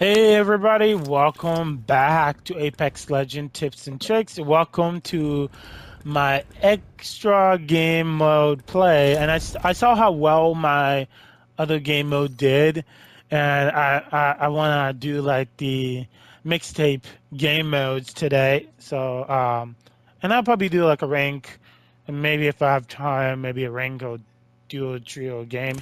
Hey 0.00 0.34
everybody, 0.34 0.94
welcome 0.94 1.76
back 1.76 2.42
to 2.44 2.58
Apex 2.58 3.10
Legend 3.10 3.52
Tips 3.52 3.86
and 3.86 4.00
Tricks. 4.00 4.38
Welcome 4.38 5.02
to 5.02 5.50
my 6.04 6.44
extra 6.62 7.58
game 7.58 8.16
mode 8.16 8.64
play. 8.64 9.18
And 9.18 9.30
I, 9.30 9.40
I 9.62 9.74
saw 9.74 9.94
how 9.94 10.12
well 10.12 10.54
my 10.54 11.06
other 11.58 11.80
game 11.80 12.08
mode 12.08 12.38
did. 12.38 12.86
And 13.30 13.70
I, 13.70 14.02
I, 14.10 14.44
I 14.46 14.48
want 14.48 14.88
to 14.88 14.98
do 14.98 15.20
like 15.20 15.54
the 15.58 16.06
mixtape 16.46 17.04
game 17.36 17.68
modes 17.68 18.14
today. 18.14 18.70
So, 18.78 19.28
um, 19.28 19.76
and 20.22 20.32
I'll 20.32 20.42
probably 20.42 20.70
do 20.70 20.86
like 20.86 21.02
a 21.02 21.06
rank. 21.06 21.58
And 22.08 22.22
maybe 22.22 22.46
if 22.46 22.62
I 22.62 22.72
have 22.72 22.88
time, 22.88 23.42
maybe 23.42 23.64
a 23.64 23.70
rank 23.70 24.02
or 24.02 24.16
duo 24.70 24.98
trio 24.98 25.44
game 25.44 25.76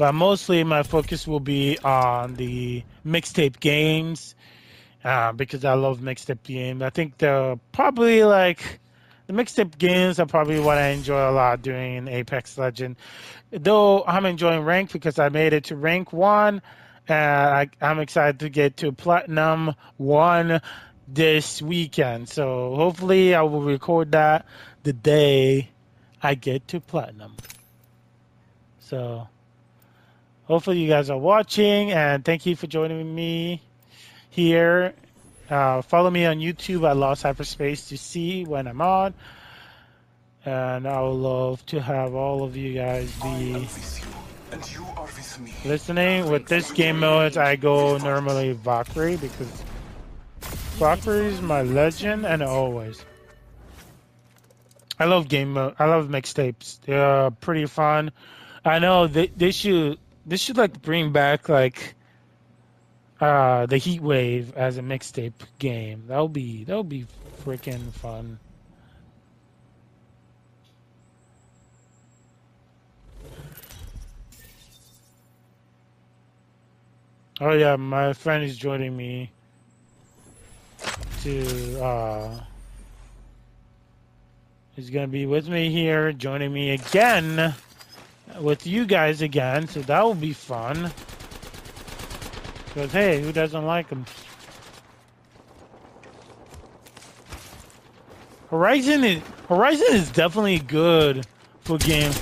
but 0.00 0.14
mostly 0.14 0.64
my 0.64 0.82
focus 0.82 1.26
will 1.26 1.40
be 1.40 1.78
on 1.80 2.32
the 2.32 2.82
mixtape 3.04 3.60
games 3.60 4.34
uh, 5.04 5.30
because 5.32 5.62
I 5.62 5.74
love 5.74 5.98
mixtape 5.98 6.42
games. 6.42 6.80
I 6.80 6.88
think 6.88 7.18
they're 7.18 7.56
probably 7.70 8.24
like 8.24 8.80
the 9.26 9.34
mixtape 9.34 9.76
games 9.76 10.18
are 10.18 10.24
probably 10.24 10.58
what 10.58 10.78
I 10.78 10.88
enjoy 10.88 11.28
a 11.28 11.32
lot 11.32 11.60
doing 11.60 11.96
in 11.96 12.08
Apex 12.08 12.56
Legend. 12.56 12.96
Though 13.50 14.02
I'm 14.06 14.24
enjoying 14.24 14.62
rank 14.62 14.90
because 14.90 15.18
I 15.18 15.28
made 15.28 15.52
it 15.52 15.64
to 15.64 15.76
rank 15.76 16.14
one, 16.14 16.62
and 17.06 17.18
I, 17.50 17.68
I'm 17.82 18.00
excited 18.00 18.40
to 18.40 18.48
get 18.48 18.78
to 18.78 18.92
platinum 18.92 19.74
one 19.98 20.62
this 21.08 21.60
weekend. 21.60 22.30
So 22.30 22.74
hopefully 22.74 23.34
I 23.34 23.42
will 23.42 23.60
record 23.60 24.12
that 24.12 24.46
the 24.82 24.94
day 24.94 25.68
I 26.22 26.36
get 26.36 26.68
to 26.68 26.80
platinum. 26.80 27.36
So 28.78 29.28
hopefully 30.50 30.80
you 30.80 30.88
guys 30.88 31.10
are 31.10 31.18
watching 31.18 31.92
and 31.92 32.24
thank 32.24 32.44
you 32.44 32.56
for 32.56 32.66
joining 32.66 33.14
me 33.14 33.62
here. 34.30 34.92
Uh, 35.48 35.80
follow 35.80 36.10
me 36.10 36.26
on 36.26 36.38
youtube 36.38 36.88
at 36.90 36.96
lost 36.96 37.22
hyperspace 37.22 37.88
to 37.90 37.96
see 37.96 38.44
when 38.44 38.66
i'm 38.66 38.80
on. 38.80 39.14
And 40.44 40.88
i 40.88 41.00
would 41.00 41.10
love 41.10 41.64
to 41.66 41.80
have 41.80 42.16
all 42.16 42.42
of 42.42 42.56
you 42.56 42.74
guys 42.74 43.12
be 43.22 43.68
listening 45.64 46.28
with 46.28 46.46
this 46.46 46.72
game 46.72 46.98
mode. 46.98 47.36
I 47.36 47.54
go 47.54 47.98
normally 47.98 48.50
valkyrie 48.50 49.18
because 49.18 49.62
valkyrie 50.80 51.26
is 51.26 51.40
my 51.40 51.62
legend 51.62 52.26
and 52.26 52.42
always. 52.42 53.04
I 54.98 55.04
love 55.04 55.28
game 55.28 55.52
mode 55.52 55.76
i 55.78 55.84
love 55.84 56.08
mixtapes. 56.08 56.80
They're 56.80 57.30
pretty 57.30 57.66
fun. 57.66 58.10
I 58.64 58.80
know 58.80 59.06
they, 59.06 59.28
they 59.28 59.52
should 59.52 59.98
this 60.30 60.40
should 60.40 60.56
like 60.56 60.80
bring 60.80 61.10
back 61.10 61.48
like 61.48 61.96
uh 63.20 63.66
the 63.66 63.76
heat 63.76 64.00
wave 64.00 64.56
as 64.56 64.78
a 64.78 64.80
mixtape 64.80 65.32
game. 65.58 66.04
That'll 66.06 66.28
be 66.28 66.62
that'll 66.62 66.84
be 66.84 67.04
freaking 67.44 67.92
fun. 67.92 68.38
Oh 77.40 77.52
yeah 77.52 77.74
my 77.74 78.12
friend 78.12 78.44
is 78.44 78.56
joining 78.56 78.96
me 78.96 79.32
to 81.22 81.82
uh 81.82 82.40
he's 84.76 84.90
gonna 84.90 85.08
be 85.08 85.26
with 85.26 85.48
me 85.48 85.70
here 85.70 86.12
joining 86.12 86.52
me 86.52 86.70
again 86.70 87.52
with 88.40 88.66
you 88.66 88.86
guys 88.86 89.22
again, 89.22 89.68
so 89.68 89.80
that 89.82 90.02
will 90.02 90.14
be 90.14 90.32
fun. 90.32 90.90
Because, 92.66 92.92
hey, 92.92 93.20
who 93.20 93.32
doesn't 93.32 93.66
like 93.66 93.88
them? 93.88 94.06
Horizon 98.50 99.04
is 99.04 99.22
Horizon 99.48 99.86
is 99.90 100.10
definitely 100.10 100.58
good 100.58 101.26
for 101.60 101.78
game. 101.78 102.12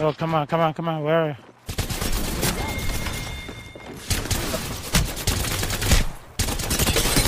Oh, 0.00 0.12
come 0.12 0.34
on, 0.34 0.46
come 0.46 0.60
on, 0.60 0.74
come 0.74 0.88
on, 0.88 1.02
where 1.02 1.18
are 1.18 1.28
you? 1.30 1.36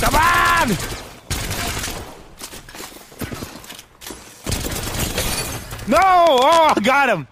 Come 0.00 0.14
on! 0.14 1.00
No! 6.30 6.38
Oh, 6.40 6.74
I 6.76 6.80
got 6.80 7.08
him! 7.08 7.26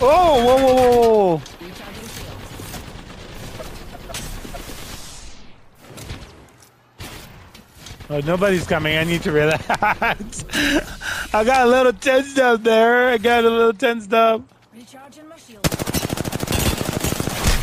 Oh, 0.00 0.44
whoa, 0.44 0.56
whoa, 0.56 0.74
whoa, 0.74 1.36
whoa. 1.36 1.42
Oh, 8.08 8.20
nobody's 8.20 8.66
coming. 8.66 8.96
I 8.96 9.04
need 9.04 9.22
to 9.24 9.32
relax. 9.32 10.44
I 11.34 11.44
got 11.44 11.66
a 11.66 11.70
little 11.70 11.92
tensed 11.92 12.38
up 12.38 12.62
there. 12.62 13.10
I 13.10 13.18
got 13.18 13.44
a 13.44 13.50
little 13.50 13.74
tensed 13.74 14.14
up. 14.14 14.40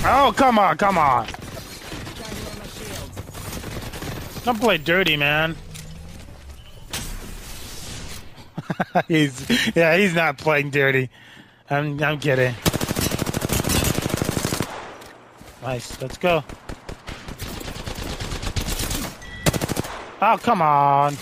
Oh, 0.04 0.32
come 0.38 0.60
on, 0.60 0.78
come 0.78 1.00
on. 1.00 1.28
Don't 4.44 4.60
play 4.60 4.78
dirty, 4.78 5.18
man. 5.18 5.56
he's 9.07 9.75
yeah, 9.75 9.97
he's 9.97 10.13
not 10.13 10.38
playing 10.38 10.69
dirty. 10.69 11.09
I'm 11.69 12.02
I'm 12.03 12.19
kidding. 12.19 12.53
Nice, 15.62 16.02
let's 16.02 16.18
go. 16.18 16.44
Oh 20.22 20.38
come 20.41 20.62
on. 20.62 21.16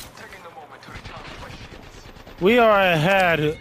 We 2.40 2.58
are 2.58 2.80
ahead 2.80 3.58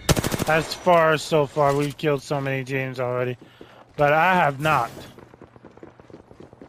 as 0.49 0.73
far 0.73 1.19
so 1.19 1.47
far. 1.47 1.75
We've 1.75 1.97
killed 1.97 2.23
so 2.23 2.41
many 2.41 2.65
teams 2.65 3.01
already. 3.01 3.37
But 3.97 4.13
I 4.13 4.35
have 4.35 4.61
not. 4.61 4.91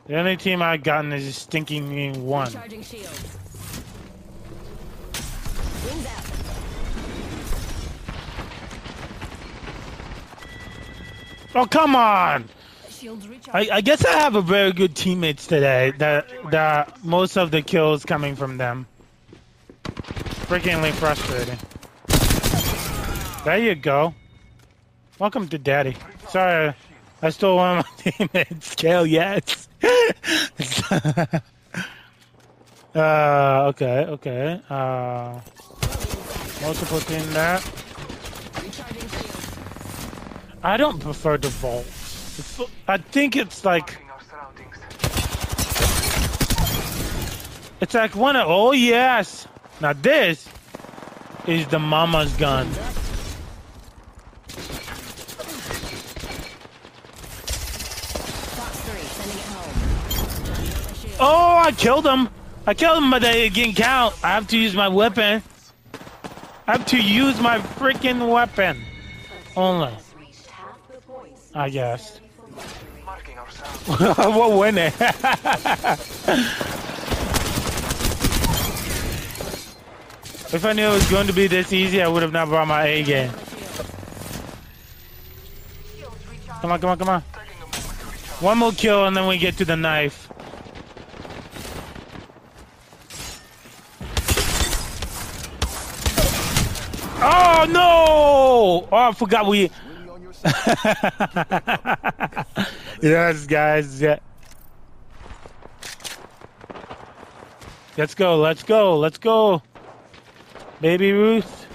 The 0.07 0.17
only 0.17 0.37
team 0.37 0.63
I've 0.63 0.81
gotten 0.81 1.13
is 1.13 1.35
stinking 1.35 2.25
one. 2.25 2.51
Oh 11.55 11.65
come 11.65 11.95
on! 11.95 12.47
I, 13.51 13.69
I, 13.71 13.81
guess 13.81 14.05
I 14.05 14.11
have 14.11 14.35
a 14.35 14.41
very 14.41 14.71
good 14.71 14.95
teammates 14.95 15.47
today. 15.47 15.93
That 15.97 16.27
that 16.51 17.03
most 17.03 17.37
of 17.37 17.49
the 17.49 17.63
kills 17.63 18.05
coming 18.05 18.35
from 18.35 18.57
them. 18.57 18.85
Freakingly 20.45 20.91
frustrating. 20.91 21.57
There 23.45 23.57
you 23.57 23.73
go. 23.73 24.13
Welcome 25.17 25.47
to 25.49 25.57
Daddy. 25.57 25.97
Sorry, 26.29 26.75
I 27.21 27.29
stole 27.31 27.57
one 27.57 27.79
of 27.79 27.85
my 27.85 28.11
teammates. 28.11 28.75
Kale, 28.75 29.07
yes. 29.07 29.67
uh, 32.93 33.65
okay, 33.69 34.05
okay. 34.05 34.61
Uh, 34.69 35.39
multiple 36.61 36.99
team 36.99 37.27
that. 37.33 37.88
I 40.61 40.75
don't 40.75 40.99
prefer 40.99 41.37
the 41.37 41.47
vault. 41.47 41.85
It's, 41.85 42.61
I 42.87 42.97
think 42.97 43.35
it's 43.37 43.63
like. 43.63 43.97
It's 47.81 47.93
like 47.93 48.15
one 48.15 48.35
of. 48.35 48.49
Oh, 48.49 48.73
yes! 48.73 49.47
Now, 49.79 49.93
this 49.93 50.47
is 51.47 51.65
the 51.67 51.79
mama's 51.79 52.33
gun. 52.33 52.67
Oh, 61.21 61.61
I 61.63 61.71
killed 61.71 62.05
him. 62.05 62.29
I 62.67 62.73
killed 62.73 63.01
him, 63.01 63.11
but 63.11 63.21
they 63.21 63.47
didn't 63.49 63.75
count. 63.75 64.13
I 64.23 64.29
have 64.29 64.47
to 64.47 64.57
use 64.57 64.75
my 64.75 64.89
weapon. 64.89 65.41
I 66.67 66.71
have 66.73 66.85
to 66.87 67.01
use 67.01 67.39
my 67.39 67.59
freaking 67.59 68.31
weapon. 68.31 68.81
Only. 69.55 69.93
I 71.59 71.69
guess. 71.69 72.19
what 73.87 74.57
winning? 74.57 74.93
if 80.53 80.63
I 80.63 80.71
knew 80.71 80.87
it 80.87 80.93
was 80.93 81.11
going 81.11 81.27
to 81.27 81.33
be 81.33 81.47
this 81.47 81.73
easy, 81.73 82.01
I 82.01 82.07
would 82.07 82.21
have 82.21 82.31
not 82.31 82.47
brought 82.47 82.65
my 82.65 82.85
A 82.85 83.03
game. 83.03 83.29
Come 86.61 86.71
on, 86.71 86.79
come 86.79 86.91
on, 86.91 86.97
come 86.97 87.09
on. 87.09 87.21
One 88.39 88.57
more 88.57 88.71
kill 88.71 89.05
and 89.05 89.17
then 89.17 89.27
we 89.27 89.37
get 89.37 89.57
to 89.57 89.65
the 89.65 89.75
knife. 89.75 90.29
Oh 97.21 97.65
no! 97.69 98.87
Oh, 98.89 98.97
I 98.97 99.11
forgot 99.11 99.45
we. 99.45 99.69
yes, 103.01 103.45
guys. 103.45 104.01
Yeah. 104.01 104.19
Let's 107.97 108.15
go. 108.15 108.37
Let's 108.37 108.63
go. 108.63 108.97
Let's 108.97 109.17
go. 109.17 109.61
Baby 110.79 111.11
Ruth. 111.11 111.67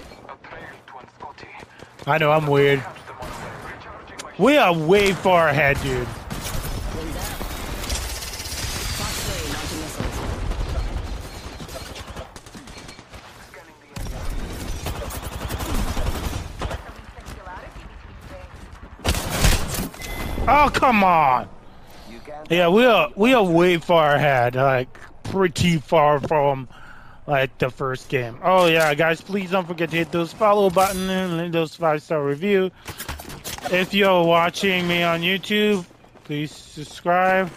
I 2.07 2.17
know 2.17 2.31
I'm 2.31 2.47
weird. 2.47 2.83
We 4.39 4.57
are 4.57 4.75
way 4.75 5.13
far 5.13 5.49
ahead, 5.49 5.79
dude. 5.81 6.07
Oh 20.57 20.69
come 20.69 21.03
on! 21.03 21.49
Yeah, 22.49 22.69
we 22.69 22.85
are 22.85 23.11
we 23.17 23.33
are 23.33 23.43
way 23.43 23.75
far 23.75 24.15
ahead, 24.15 24.55
like 24.55 24.87
pretty 25.23 25.79
far 25.79 26.21
from 26.21 26.69
like 27.27 27.57
the 27.57 27.69
first 27.69 28.07
game. 28.07 28.39
Oh 28.41 28.65
yeah, 28.67 28.93
guys, 28.93 29.19
please 29.19 29.51
don't 29.51 29.67
forget 29.67 29.89
to 29.89 29.97
hit 29.97 30.13
those 30.13 30.31
follow 30.31 30.69
button 30.69 31.09
and 31.09 31.37
leave 31.37 31.51
those 31.51 31.75
five 31.75 32.01
star 32.01 32.23
review. 32.23 32.71
If 33.69 33.93
you're 33.93 34.23
watching 34.23 34.87
me 34.87 35.03
on 35.03 35.19
YouTube, 35.23 35.85
please 36.23 36.53
subscribe. 36.55 37.51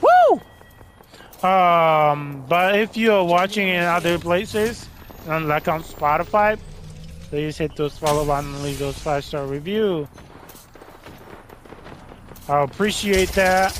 Woo! 0.00 0.40
Um, 1.50 2.44
but 2.48 2.78
if 2.78 2.96
you're 2.96 3.24
watching 3.24 3.66
in 3.66 3.82
other 3.82 4.20
places, 4.20 4.88
like 5.26 5.66
on 5.66 5.82
Spotify, 5.82 6.56
please 7.22 7.58
hit 7.58 7.74
those 7.74 7.98
follow 7.98 8.24
button 8.24 8.54
and 8.54 8.62
leave 8.62 8.78
those 8.78 8.96
five 8.96 9.24
star 9.24 9.46
review. 9.46 10.06
I 12.46 12.62
appreciate 12.62 13.30
that. 13.30 13.72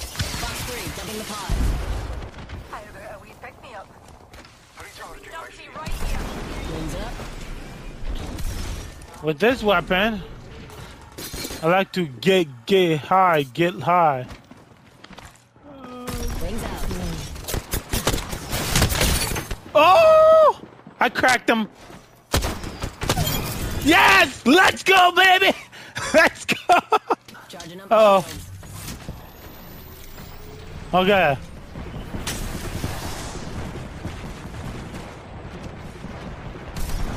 With 9.22 9.38
this 9.38 9.62
weapon, 9.62 10.22
I 11.62 11.66
like 11.66 11.92
to 11.92 12.06
get 12.06 12.66
get 12.66 13.00
high, 13.00 13.42
get 13.42 13.74
high. 13.74 14.26
Oh! 19.74 20.60
I 21.00 21.08
cracked 21.10 21.50
him. 21.50 21.68
Yes! 23.84 24.46
Let's 24.46 24.82
go, 24.82 25.12
baby! 25.12 25.56
Let's 26.14 26.46
go! 26.46 26.80
Oh. 27.90 28.26
Okay. 30.94 31.36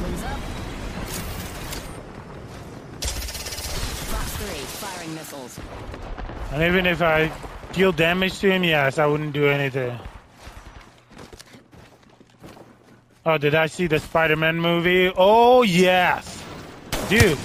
Wings 0.02 0.24
up. 0.24 0.40
Fox 4.10 4.32
3, 4.38 4.48
firing 4.48 5.14
missiles. 5.14 5.60
And 6.54 6.64
even 6.64 6.88
if 6.88 7.04
I 7.04 7.32
deal 7.74 7.92
damage 7.92 8.40
to 8.40 8.50
him, 8.50 8.64
yes, 8.64 8.98
I 8.98 9.06
wouldn't 9.06 9.34
do 9.34 9.48
anything. 9.48 9.96
Oh, 13.28 13.38
did 13.38 13.54
I 13.54 13.68
see 13.68 13.86
the 13.86 14.00
Spider-Man 14.00 14.60
movie? 14.60 15.14
Oh, 15.16 15.62
yes. 15.62 16.44
Dude. 17.10 17.38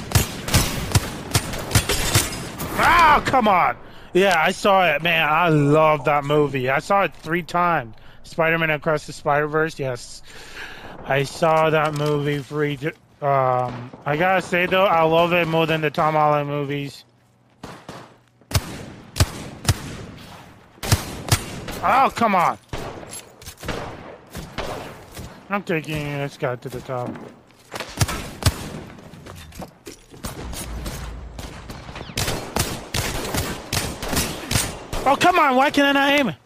Oh, 2.78 3.22
come 3.26 3.48
on. 3.48 3.76
Yeah, 4.14 4.38
I 4.38 4.52
saw 4.52 4.86
it, 4.94 5.02
man. 5.02 5.26
I 5.26 5.48
love 5.48 6.04
that 6.04 6.24
movie. 6.24 6.68
I 6.68 6.80
saw 6.80 7.04
it 7.04 7.14
three 7.14 7.42
times. 7.42 7.94
Spider-Man 8.24 8.70
Across 8.70 9.06
the 9.06 9.12
Spider-Verse. 9.12 9.78
Yes, 9.78 10.22
I 11.04 11.22
saw 11.22 11.70
that 11.70 11.94
movie 11.94 12.38
three. 12.38 12.78
Um, 13.20 13.90
I 14.04 14.16
gotta 14.16 14.42
say 14.42 14.66
though, 14.66 14.84
I 14.84 15.02
love 15.02 15.32
it 15.32 15.46
more 15.48 15.66
than 15.66 15.80
the 15.80 15.90
Tom 15.90 16.14
Holland 16.14 16.48
movies. 16.48 17.04
Oh, 21.84 22.12
come 22.14 22.34
on. 22.34 22.58
I'm 25.50 25.62
taking 25.62 26.04
this 26.18 26.36
guy 26.36 26.56
to 26.56 26.68
the 26.68 26.80
top. 26.80 27.10
Oh, 35.04 35.16
come 35.16 35.38
on. 35.38 35.56
Why 35.56 35.70
can 35.70 35.84
I 35.84 35.92
not 35.92 36.10
aim 36.10 36.28
it? 36.28 36.36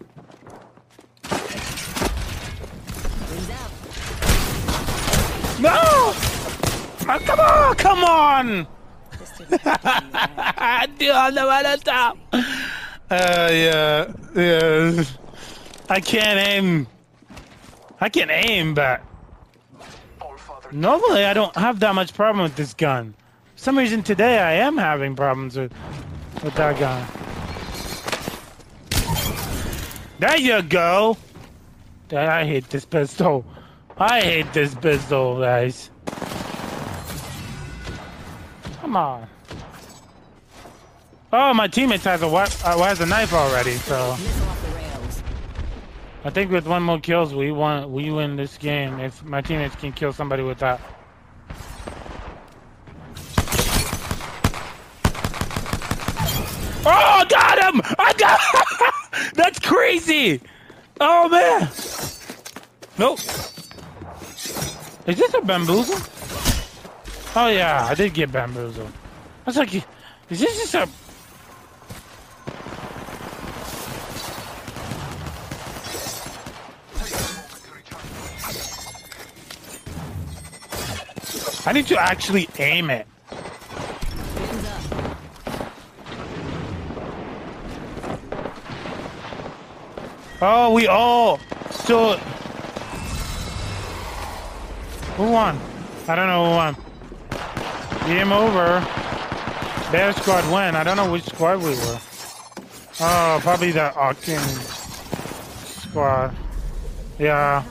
No! 5.61 5.73
Oh, 7.08 7.20
come 7.25 7.41
on. 7.41 7.75
Come 7.76 8.05
on. 8.05 8.67
This 9.19 9.31
didn't 9.38 9.61
happen 9.61 10.11
to 10.11 10.29
you, 10.29 10.43
right? 10.58 10.99
Dude, 10.99 11.11
on 11.11 11.35
the 11.35 11.81
top. 11.85 12.19
Uh, 12.32 13.50
yeah. 13.53 14.12
Yeah. 14.35 15.05
I 15.88 16.00
can't 16.00 16.38
aim. 16.38 16.87
I 18.00 18.08
can 18.08 18.31
aim, 18.31 18.75
but 18.75 19.03
normally 20.73 21.25
I 21.25 21.32
don't 21.32 21.55
have 21.56 21.81
that 21.81 21.94
much 21.94 22.12
problem 22.14 22.43
with 22.43 22.56
this 22.56 22.75
gun. 22.75 23.14
For 23.55 23.62
some 23.62 23.79
reason 23.79 24.03
today 24.03 24.38
I 24.38 24.53
am 24.55 24.76
having 24.76 25.14
problems 25.14 25.56
with 25.56 25.73
with 26.43 26.55
that 26.55 26.79
gun. 26.79 27.25
There 30.19 30.39
you 30.39 30.63
go. 30.63 31.17
I 32.11 32.47
hate 32.47 32.71
this 32.71 32.87
pistol. 32.87 33.45
I 33.99 34.21
hate 34.21 34.53
this 34.53 34.75
pistol, 34.75 35.41
guys. 35.41 35.91
Come 38.81 38.97
on. 38.97 39.27
Oh, 41.33 41.53
my 41.53 41.69
teammate 41.69 42.03
has 42.05 42.23
a 42.23 42.27
uh, 42.29 42.79
has 42.85 43.01
a 43.01 43.07
knife 43.07 43.35
already, 43.35 43.73
so 43.73 44.13
Missile 44.13 44.49
off 44.49 44.63
the 44.63 44.71
rails. 44.71 45.23
I 46.25 46.31
think 46.31 46.51
with 46.51 46.67
one 46.67 46.83
more 46.83 47.01
kills 47.01 47.35
we 47.35 47.53
won 47.53 47.93
we 47.93 48.11
win 48.11 48.37
this 48.37 48.57
game 48.57 49.01
if 49.01 49.23
my 49.25 49.43
teammates 49.43 49.75
can 49.77 49.93
kill 49.93 50.15
somebody 50.15 50.43
with 50.43 50.58
that. 50.61 50.81
Oh, 56.89 57.25
got 57.29 57.75
him! 57.75 57.82
I 57.99 58.13
got 58.17 58.93
That's 59.35 59.58
crazy! 59.58 60.41
Oh 61.01 61.29
man! 61.29 61.69
Nope. 62.99 63.19
Is 65.06 65.17
this 65.19 65.35
a 65.35 65.41
bamboozle? 65.41 65.99
Oh 67.37 67.49
yeah, 67.49 67.87
I 67.89 67.94
did 67.94 68.15
get 68.15 68.32
bamboozled. 68.32 68.91
I 69.46 69.51
was 69.51 69.56
like, 69.56 69.75
is 69.75 69.85
this 70.41 70.58
just 70.58 70.75
a 70.75 70.89
I 81.69 81.73
need 81.73 81.89
to 81.89 82.01
actually 82.01 82.49
aim 82.58 82.91
it. 82.91 83.08
Oh, 90.43 90.72
we 90.72 90.86
all 90.86 91.40
so 91.70 92.16
who 95.16 95.31
won? 95.31 95.58
I 96.08 96.14
don't 96.14 96.26
know 96.26 96.44
who 96.44 96.50
won. 96.50 96.76
Game 98.06 98.32
over. 98.32 98.81
Bear 99.90 100.12
squad 100.12 100.44
win. 100.52 100.76
I 100.76 100.84
don't 100.84 100.98
know 100.98 101.10
which 101.10 101.24
squad 101.24 101.62
we 101.62 101.70
were. 101.70 102.00
Oh, 103.00 103.38
probably 103.40 103.72
the 103.72 103.93
Octane 103.94 104.38
squad. 105.81 106.36
Yeah. 107.19 107.64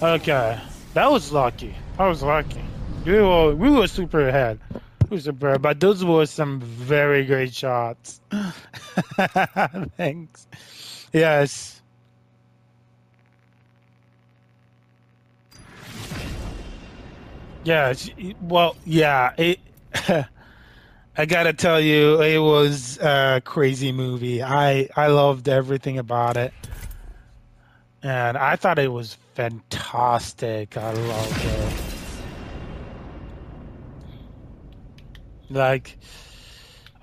Okay. 0.00 0.60
That 0.94 1.10
was 1.10 1.32
lucky. 1.32 1.74
I 1.98 2.06
was 2.06 2.22
lucky. 2.22 2.62
We 3.04 3.14
were 3.14 3.56
we 3.56 3.70
were 3.70 3.88
super 3.88 4.28
ahead. 4.28 4.60
We 5.10 5.16
were 5.16 5.20
super 5.20 5.48
ahead, 5.48 5.62
but 5.62 5.80
those 5.80 6.04
were 6.04 6.26
some 6.26 6.60
very 6.60 7.24
great 7.24 7.52
shots. 7.52 8.20
Thanks. 9.96 10.46
Yes. 11.12 11.82
Yeah, 17.64 17.94
well, 18.40 18.74
yeah, 18.84 19.34
it, 19.36 19.60
I 21.16 21.26
gotta 21.26 21.52
tell 21.52 21.80
you, 21.80 22.20
it 22.20 22.38
was 22.38 22.98
a 22.98 23.40
crazy 23.44 23.92
movie. 23.92 24.42
I 24.42 24.88
I 24.96 25.08
loved 25.08 25.48
everything 25.48 25.98
about 25.98 26.36
it, 26.36 26.52
and 28.02 28.36
I 28.36 28.56
thought 28.56 28.80
it 28.80 28.90
was 28.90 29.16
fantastic. 29.34 30.76
I 30.76 30.92
loved 30.92 31.44
it. 31.44 31.72
Like, 35.50 35.98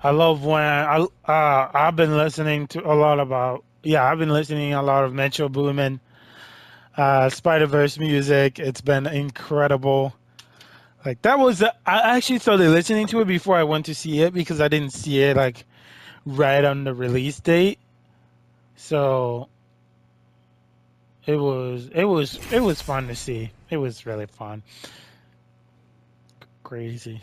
I 0.02 0.10
love 0.10 0.44
when 0.44 0.62
I 0.62 1.06
uh, 1.24 1.70
I've 1.72 1.96
been 1.96 2.18
listening 2.18 2.66
to 2.68 2.86
a 2.86 2.92
lot 2.92 3.18
about 3.18 3.64
yeah 3.82 4.04
I've 4.04 4.18
been 4.18 4.30
listening 4.30 4.74
a 4.74 4.82
lot 4.82 5.04
of 5.04 5.12
Metro 5.12 5.48
Boomin, 5.48 6.00
uh, 6.96 7.28
Spider 7.30 7.66
Verse 7.66 7.98
music. 7.98 8.58
It's 8.58 8.80
been 8.80 9.06
incredible. 9.06 10.14
Like 11.04 11.22
that 11.22 11.38
was 11.38 11.62
I 11.62 11.70
actually 11.86 12.40
started 12.40 12.68
listening 12.70 13.06
to 13.08 13.20
it 13.20 13.26
before 13.26 13.56
I 13.56 13.64
went 13.64 13.86
to 13.86 13.94
see 13.94 14.20
it 14.22 14.34
because 14.34 14.60
I 14.60 14.68
didn't 14.68 14.92
see 14.92 15.20
it 15.22 15.36
like 15.36 15.64
right 16.26 16.64
on 16.64 16.84
the 16.84 16.92
release 16.92 17.40
date. 17.40 17.78
So 18.76 19.48
it 21.26 21.36
was 21.36 21.88
it 21.94 22.04
was 22.04 22.38
it 22.52 22.60
was 22.60 22.82
fun 22.82 23.08
to 23.08 23.14
see. 23.14 23.50
It 23.70 23.78
was 23.78 24.04
really 24.04 24.26
fun. 24.26 24.62
Crazy. 26.62 27.20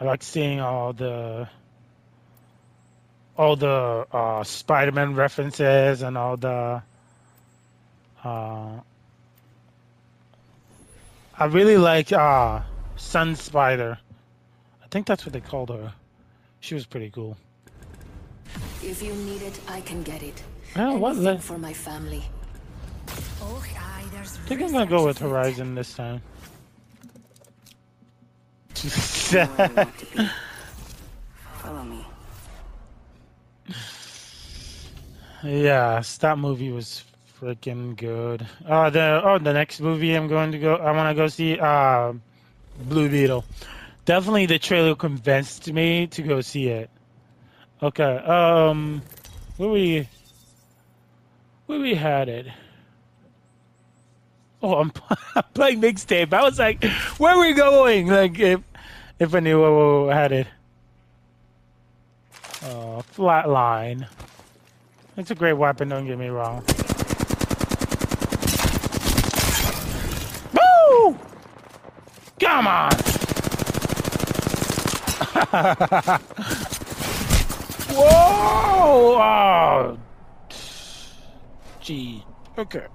I 0.00 0.04
like 0.04 0.22
seeing 0.22 0.60
all 0.60 0.94
the 0.94 1.46
all 3.36 3.56
the 3.56 4.06
uh, 4.12 4.42
Spider-Man 4.44 5.14
references 5.14 6.02
and 6.02 6.16
all 6.16 6.36
the. 6.36 6.82
Uh, 8.24 8.80
I 11.38 11.44
really 11.46 11.76
like 11.76 12.12
uh, 12.12 12.60
Sun 12.96 13.36
Spider. 13.36 13.98
I 14.82 14.86
think 14.88 15.06
that's 15.06 15.24
what 15.24 15.32
they 15.32 15.40
called 15.40 15.68
her. 15.68 15.92
She 16.60 16.74
was 16.74 16.86
pretty 16.86 17.10
cool. 17.10 17.36
If 18.82 19.02
you 19.02 19.14
need 19.14 19.42
it, 19.42 19.60
I 19.68 19.80
can 19.82 20.02
get 20.02 20.22
it. 20.22 20.42
Oh, 20.76 20.96
what 20.96 21.16
Anything 21.16 21.38
for 21.38 21.58
my 21.58 21.72
family. 21.72 22.24
Oh, 23.42 23.62
aye, 23.78 24.04
there's 24.12 24.36
I 24.36 24.48
think 24.48 24.62
I'm 24.62 24.72
gonna 24.72 24.86
go 24.86 25.04
with. 25.04 25.18
Horizon 25.18 25.74
this 25.74 25.94
time. 25.94 26.22
Follow 31.60 31.84
me. 31.84 32.06
Yes, 35.44 36.16
that 36.18 36.38
movie 36.38 36.70
was 36.72 37.04
freaking 37.38 37.94
good. 37.94 38.46
Uh, 38.66 38.88
the 38.88 39.20
oh, 39.22 39.38
the 39.38 39.52
next 39.52 39.80
movie 39.80 40.14
I'm 40.14 40.28
going 40.28 40.52
to 40.52 40.58
go, 40.58 40.76
I 40.76 40.92
want 40.92 41.14
to 41.14 41.22
go 41.22 41.28
see 41.28 41.58
uh, 41.58 42.14
Blue 42.84 43.10
Beetle. 43.10 43.44
Definitely, 44.06 44.46
the 44.46 44.58
trailer 44.58 44.94
convinced 44.94 45.70
me 45.70 46.06
to 46.06 46.22
go 46.22 46.40
see 46.40 46.68
it. 46.68 46.88
Okay, 47.82 48.16
um, 48.16 49.02
where 49.58 49.68
we, 49.68 50.08
where 51.66 51.80
we 51.80 51.94
had 51.94 52.30
it. 52.30 52.46
Oh, 54.62 54.76
I'm 54.76 54.90
playing 55.54 55.80
mixtape. 55.80 56.32
I 56.32 56.42
was 56.42 56.58
like, 56.58 56.82
where 57.18 57.34
are 57.34 57.40
we 57.40 57.52
going? 57.52 58.08
Like, 58.08 58.38
if 58.38 58.60
if 59.20 59.34
I 59.34 59.40
knew 59.40 59.60
where 59.60 60.06
we 60.06 60.12
had 60.12 60.32
it. 60.32 60.46
Uh, 62.62 63.02
flatline. 63.14 64.08
It's 65.16 65.30
a 65.30 65.34
great 65.34 65.52
weapon, 65.52 65.90
don't 65.90 66.06
get 66.06 66.18
me 66.18 66.28
wrong. 66.28 66.64
Woo! 70.54 71.18
Come 72.40 72.66
on! 72.66 72.90
Whoa! 77.92 79.18
Oh. 79.20 79.98
Gee. 81.80 82.24
Okay. 82.56 82.86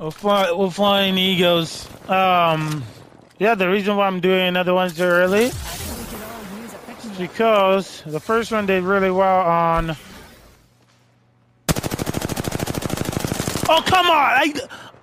We're, 0.00 0.10
fly- 0.10 0.52
we're 0.52 0.70
flying 0.70 1.18
egos. 1.18 1.86
Um, 2.08 2.82
yeah, 3.38 3.54
the 3.54 3.68
reason 3.68 3.96
why 3.96 4.06
I'm 4.06 4.20
doing 4.20 4.48
another 4.48 4.72
one 4.72 4.88
so 4.88 5.04
early 5.04 5.46
I 5.46 5.48
think 5.50 6.10
we 6.10 6.16
could 6.16 6.22
all 6.24 6.62
use 6.62 6.72
a 6.72 6.78
pick 6.78 7.04
me 7.04 7.10
up. 7.12 7.18
because 7.18 8.02
the 8.06 8.18
first 8.18 8.50
one 8.50 8.64
did 8.64 8.82
really 8.82 9.10
well 9.10 9.40
on. 9.40 9.90
Oh 13.72 13.82
come 13.86 14.06
on! 14.06 14.16
I, 14.16 14.54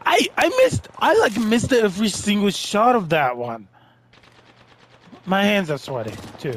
I, 0.03 0.27
I 0.35 0.49
missed. 0.63 0.87
I 0.97 1.13
like 1.19 1.37
missed 1.37 1.71
every 1.71 2.09
single 2.09 2.49
shot 2.49 2.95
of 2.95 3.09
that 3.09 3.37
one. 3.37 3.67
My 5.25 5.43
hands 5.43 5.69
are 5.69 5.77
sweaty 5.77 6.15
too. 6.39 6.55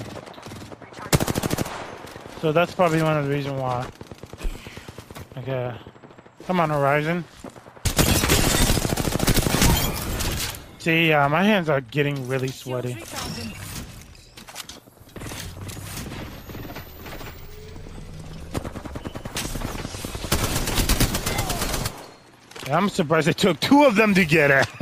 So 2.40 2.52
that's 2.52 2.74
probably 2.74 3.02
one 3.02 3.18
of 3.18 3.26
the 3.26 3.30
reasons 3.30 3.60
why. 3.60 3.86
Okay, 5.36 5.74
come 6.46 6.58
on, 6.58 6.70
Horizon. 6.70 7.22
See, 10.80 11.12
uh, 11.12 11.28
my 11.28 11.42
hands 11.42 11.68
are 11.68 11.82
getting 11.82 12.26
really 12.26 12.48
sweaty. 12.48 12.96
I'm 22.72 22.88
surprised 22.88 23.28
it 23.28 23.36
took 23.36 23.60
two 23.60 23.84
of 23.84 23.94
them 23.94 24.14
to 24.14 24.24
get 24.24 24.50
shields. 24.50 24.64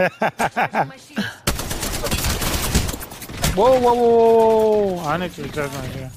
whoa, 3.57 3.81
whoa, 3.81 3.81
whoa, 3.81 3.95
whoa, 3.95 4.95
whoa! 4.95 5.05
I 5.05 5.17
need 5.17 5.33
to 5.33 5.43
recharge 5.43 5.73
my 5.73 5.87
here. 5.89 6.13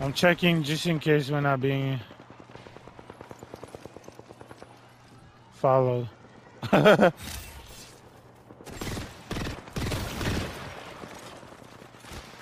I'm 0.00 0.14
checking 0.14 0.62
just 0.62 0.86
in 0.86 0.98
case 0.98 1.30
we're 1.30 1.42
not 1.42 1.60
being 1.60 2.00
followed. 5.52 6.08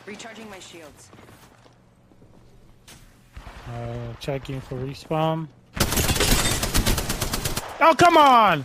Recharging 0.07 0.49
my 0.49 0.61
shields. 0.61 1.11
Uh, 3.69 4.15
checking 4.21 4.61
for 4.61 4.77
respawn. 4.77 5.49
Oh, 7.81 7.95
come 7.99 8.17
on! 8.17 8.65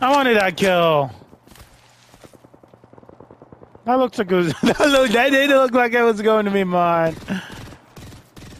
I 0.00 0.10
wanted 0.12 0.36
that 0.36 0.56
kill. 0.56 1.10
That 3.84 3.94
looks 3.98 4.18
like 4.18 4.30
it 4.30 4.34
was. 4.34 4.54
That, 4.62 4.78
look, 4.78 5.10
that 5.10 5.30
didn't 5.30 5.56
look 5.56 5.72
like 5.72 5.92
it 5.92 6.02
was 6.02 6.22
going 6.22 6.44
to 6.44 6.52
be 6.52 6.62
mine. 6.62 7.16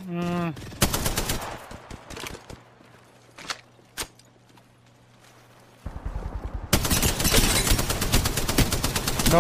No, 0.09 0.53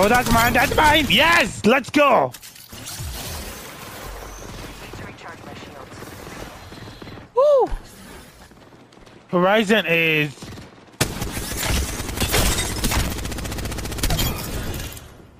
that's 0.08 0.32
mine. 0.32 0.52
That's 0.52 0.74
mine. 0.74 1.06
Yes, 1.08 1.64
let's 1.66 1.90
go. 1.90 2.32
Woo! 7.34 7.70
Horizon 9.28 9.84
is 9.86 10.38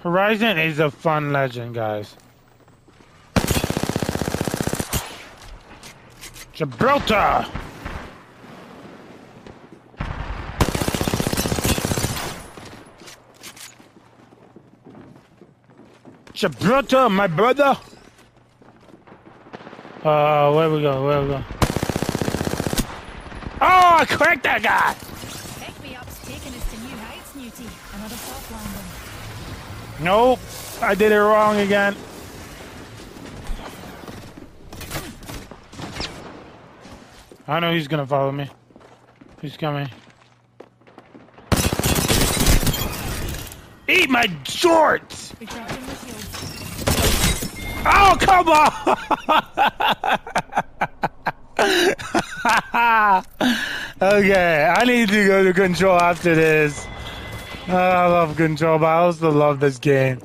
Horizon 0.03 0.59
is 0.59 0.81
a 0.81 0.91
fun 0.91 1.33
legend, 1.33 1.75
guys. 1.75 2.17
Gibraltar. 6.53 7.47
Gibraltar, 16.35 17.09
my 17.09 17.27
brother. 17.27 17.77
Uh, 20.05 20.53
where 20.53 20.69
we 20.69 20.83
go? 20.83 21.07
Where 21.07 21.23
we 21.23 21.29
go? 21.29 21.45
Oh, 23.61 23.97
I 24.01 24.05
cracked 24.05 24.43
that 24.43 24.63
guy! 24.63 24.95
Pick 25.65 25.83
me 25.83 25.95
up's 25.95 26.19
taking 26.27 26.53
us 26.53 26.71
to 26.71 26.81
new 26.81 26.97
heights, 26.97 27.33
Newty. 27.33 27.69
Another 27.97 28.17
soft 28.17 28.51
landing. 28.51 30.05
Nope, 30.05 30.41
I 30.83 30.95
did 30.97 31.13
it 31.13 31.21
wrong 31.21 31.61
again. 31.61 31.95
I 37.53 37.61
know 37.61 37.71
he's 37.75 37.87
gonna 37.87 38.07
follow 38.07 38.33
me. 38.33 38.49
He's 39.43 39.59
coming. 39.59 39.91
Eat 43.87 44.09
my 44.09 44.27
shorts! 44.45 45.35
Oh, 47.85 48.17
come 48.19 48.49
on! 48.49 48.73
okay, 54.01 54.75
I 54.75 54.85
need 54.87 55.11
to 55.11 55.27
go 55.27 55.45
to 55.45 55.53
control 55.53 56.01
after 56.01 56.35
this. 56.35 56.87
Oh, 57.69 57.77
I 57.77 58.07
love 58.07 58.35
control, 58.35 58.79
but 58.79 58.87
I 58.87 58.95
also 59.01 59.31
love 59.31 59.61
this 59.61 59.79
game. 59.79 60.21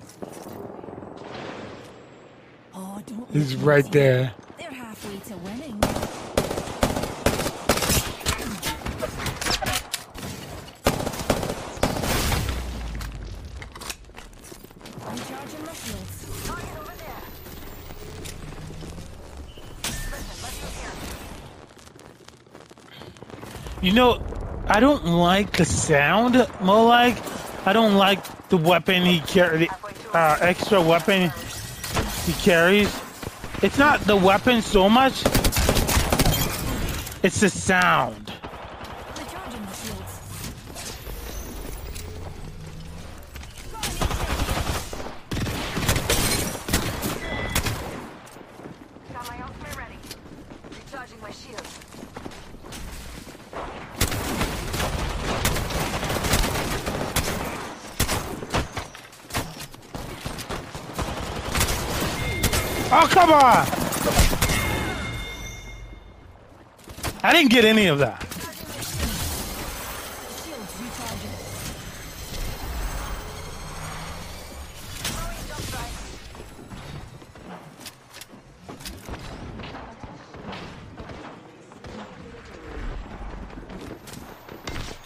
He's 3.33 3.57
right 3.57 3.91
there. 3.91 4.33
They're 4.57 4.71
halfway 4.71 5.17
to 5.17 5.37
winning. 5.39 5.81
Recharging 15.17 15.65
my 15.65 15.73
shields. 15.73 16.27
You 23.87 23.93
know, 23.93 24.21
I 24.67 24.81
don't 24.81 25.05
like 25.05 25.55
the 25.55 25.63
sound, 25.63 26.45
more 26.59 26.83
like 26.85 27.15
I 27.65 27.71
don't 27.71 27.95
like 27.95 28.49
the 28.49 28.57
weapon 28.57 29.05
he 29.05 29.21
carry, 29.21 29.69
uh, 30.13 30.37
extra 30.41 30.81
weapon 30.81 31.31
he 32.25 32.33
carries. 32.33 32.93
It's 33.63 33.77
not 33.77 34.01
the 34.01 34.17
weapon 34.17 34.61
so 34.61 34.89
much. 34.89 35.23
It's 37.23 37.39
the 37.39 37.49
sound. 37.49 38.33
Recharging 39.15 39.61
my 39.61 39.71
shields. 39.71 40.19
Got 49.13 49.27
my 49.29 49.41
ultimate 49.43 49.77
ready. 49.77 49.97
Recharging 50.75 51.21
my 51.21 51.31
shield. 51.31 51.65
Oh 62.89 63.05
come 63.11 63.31
on! 63.33 63.65
I 67.27 67.33
didn't 67.33 67.51
get 67.51 67.65
any 67.65 67.87
of 67.87 67.99
that. 67.99 68.21
Shields 70.45 70.79
recharging. 70.79 71.35
Throwing 75.03 75.43
jump 75.49 75.63
drive. 75.69 75.91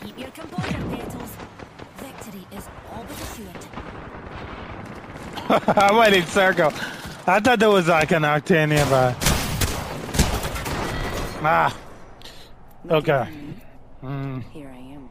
Keep 0.04 0.16
your 0.20 0.30
composure, 0.30 0.84
Petals. 0.96 1.32
Victory 1.98 2.46
is 2.56 2.70
all 2.92 3.04
but 3.04 3.20
assured. 3.20 3.66
I 5.76 5.92
went 5.92 6.16
in 6.16 6.28
circle. 6.28 6.72
I 7.26 7.40
thought 7.40 7.58
there 7.58 7.72
was 7.72 7.88
like 7.88 8.12
an 8.12 8.22
octane 8.22 8.70
nearby. 8.70 9.16
Ah. 11.44 11.76
Okay. 12.92 13.26
Mm. 14.04 14.44
Here 14.52 14.68
I 14.68 14.80
am. 14.96 15.10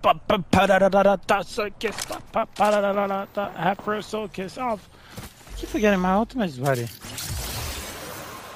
Pa- 0.00 0.14
pa- 0.14 0.38
pa- 0.38 0.66
da- 0.66 0.78
da- 0.78 0.88
da- 0.88 1.02
da- 1.02 1.16
da- 1.16 1.42
Circus. 1.42 1.96
Pa- 2.06 2.20
pa- 2.30 2.44
pa- 2.46 2.70
da- 2.70 2.80
da- 2.80 2.92
da- 2.92 3.06
da- 3.06 3.26
da. 3.34 3.50
Afro 3.56 4.00
soul 4.00 4.28
kiss 4.28 4.58
off. 4.58 4.88
I 5.18 5.56
keep 5.58 5.68
forgetting 5.70 5.98
my 6.00 6.12
ultimate 6.12 6.50
is 6.50 6.60
ready. 6.60 6.86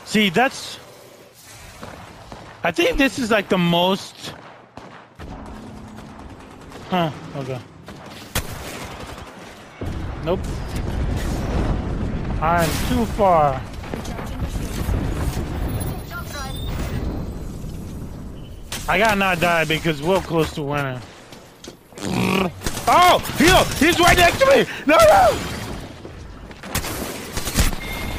See, 0.05 0.31
that's. 0.31 0.79
I 2.63 2.71
think 2.71 2.97
this 2.97 3.19
is 3.19 3.31
like 3.33 3.49
the 3.49 3.59
most. 3.59 4.33
Huh. 6.91 7.11
Okay. 7.37 7.59
Nope. 10.25 10.41
I'm 12.41 12.69
too 12.89 13.05
far. 13.19 13.61
I 18.89 18.99
gotta 18.99 19.17
not 19.17 19.41
die 19.41 19.65
because 19.65 20.01
we're 20.03 20.21
close 20.21 20.53
to 20.55 20.63
winning. 20.63 21.01
Oh, 22.89 23.19
heal! 23.39 23.65
He's 23.79 23.99
right 23.99 24.17
next 24.17 24.39
to 24.39 24.47
me! 24.47 24.65
No, 24.87 24.97
no! 24.97 25.39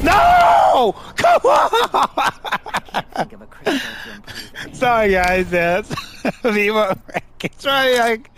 No! 0.04 0.94
Come 1.16 1.42
on! 1.46 2.34
Sorry, 4.74 5.12
guys. 5.12 5.50
That's 5.50 5.94
Viva. 6.44 7.00
It's 7.40 7.64
probably 7.64 7.98
like 7.98 8.30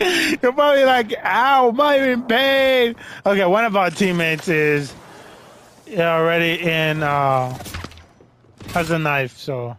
you're 0.42 0.52
probably 0.52 0.84
like, 0.84 1.14
"Ow, 1.24 1.74
I'm 1.78 2.02
in 2.02 2.22
pain." 2.22 2.94
Okay, 3.26 3.46
one 3.46 3.64
of 3.64 3.76
our 3.76 3.90
teammates 3.90 4.48
is 4.48 4.94
already 5.96 6.60
in 6.62 7.02
uh 7.02 7.58
has 8.68 8.90
a 8.90 8.98
knife, 8.98 9.36
so 9.36 9.76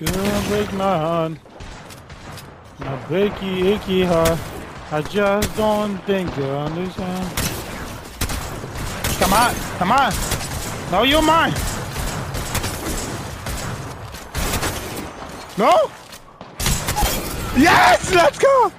Gonna 0.00 0.48
break 0.48 0.72
my 0.72 0.96
heart. 0.96 1.32
My 2.78 2.96
breaky, 3.04 3.74
icky 3.74 4.02
heart. 4.02 4.38
I 4.90 5.02
just 5.02 5.54
don't 5.58 5.98
think 6.06 6.34
you 6.38 6.44
understand. 6.44 7.36
Come 9.20 9.34
on, 9.34 9.54
come 9.76 9.92
on. 9.92 10.12
No, 10.90 11.02
you're 11.02 11.20
mine. 11.20 11.52
No? 15.58 15.90
Yes, 17.58 18.14
let's 18.14 18.38
go. 18.38 18.72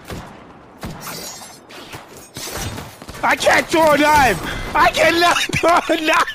I 3.24 3.36
can't 3.36 3.68
throw 3.68 3.92
a 3.92 3.98
knife. 4.00 4.76
I 4.76 4.90
cannot 4.90 5.38
throw 5.56 5.96
a 5.96 6.02
knife. 6.02 6.31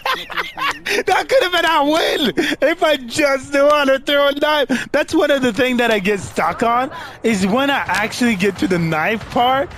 That 1.04 1.28
could 1.28 1.42
have 1.42 1.52
been 1.52 1.64
our 1.64 1.84
win 1.84 2.32
if 2.62 2.82
I 2.82 2.96
just 2.96 3.52
knew 3.52 3.68
how 3.68 3.84
to 3.84 3.98
throw 3.98 4.28
a 4.28 4.32
knife. 4.32 4.88
That's 4.92 5.14
one 5.14 5.30
of 5.30 5.42
the 5.42 5.52
things 5.52 5.76
that 5.78 5.90
I 5.90 5.98
get 5.98 6.20
stuck 6.20 6.62
on 6.62 6.90
is 7.22 7.46
when 7.46 7.70
I 7.70 7.84
actually 7.86 8.36
get 8.36 8.56
to 8.58 8.68
the 8.68 8.78
knife 8.78 9.28
part. 9.30 9.70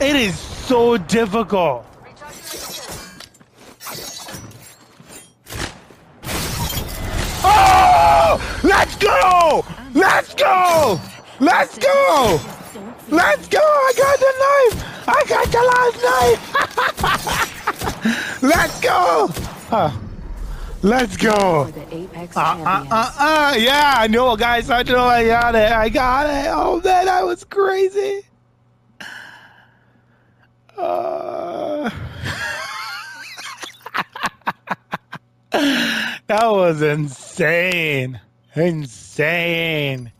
It 0.00 0.16
is 0.16 0.38
so 0.38 0.96
difficult. 0.96 1.84
Oh! 7.44 8.40
Let's 8.62 8.96
go! 8.96 9.64
Let's 9.94 10.34
go! 10.34 11.00
Let's 11.40 11.76
go! 11.78 12.40
Let's 13.08 13.48
go! 13.48 13.58
I 13.60 13.92
got 13.96 14.18
the 14.18 14.32
knife! 14.42 14.84
I 15.08 15.24
got 15.28 15.52
the 15.52 15.62
last 15.72 16.02
knife! 16.02 16.52
Let's 18.42 18.80
go! 18.80 19.28
Huh. 19.68 19.90
Let's 20.84 21.16
go! 21.16 21.72
Uh, 21.72 22.08
uh, 22.36 22.86
uh, 22.90 23.12
uh, 23.16 23.54
yeah, 23.56 23.94
I 23.98 24.08
know, 24.08 24.36
guys. 24.36 24.68
I 24.68 24.82
know 24.82 25.04
I 25.04 25.24
got 25.26 25.54
it. 25.54 25.70
I 25.70 25.88
got 25.88 26.26
it. 26.26 26.48
Oh, 26.50 26.80
man, 26.80 27.06
that 27.06 27.24
was 27.24 27.44
crazy. 27.44 28.22
Uh, 30.76 31.88
that 35.52 36.46
was 36.46 36.82
insane. 36.82 38.20
Insane. 38.56 40.10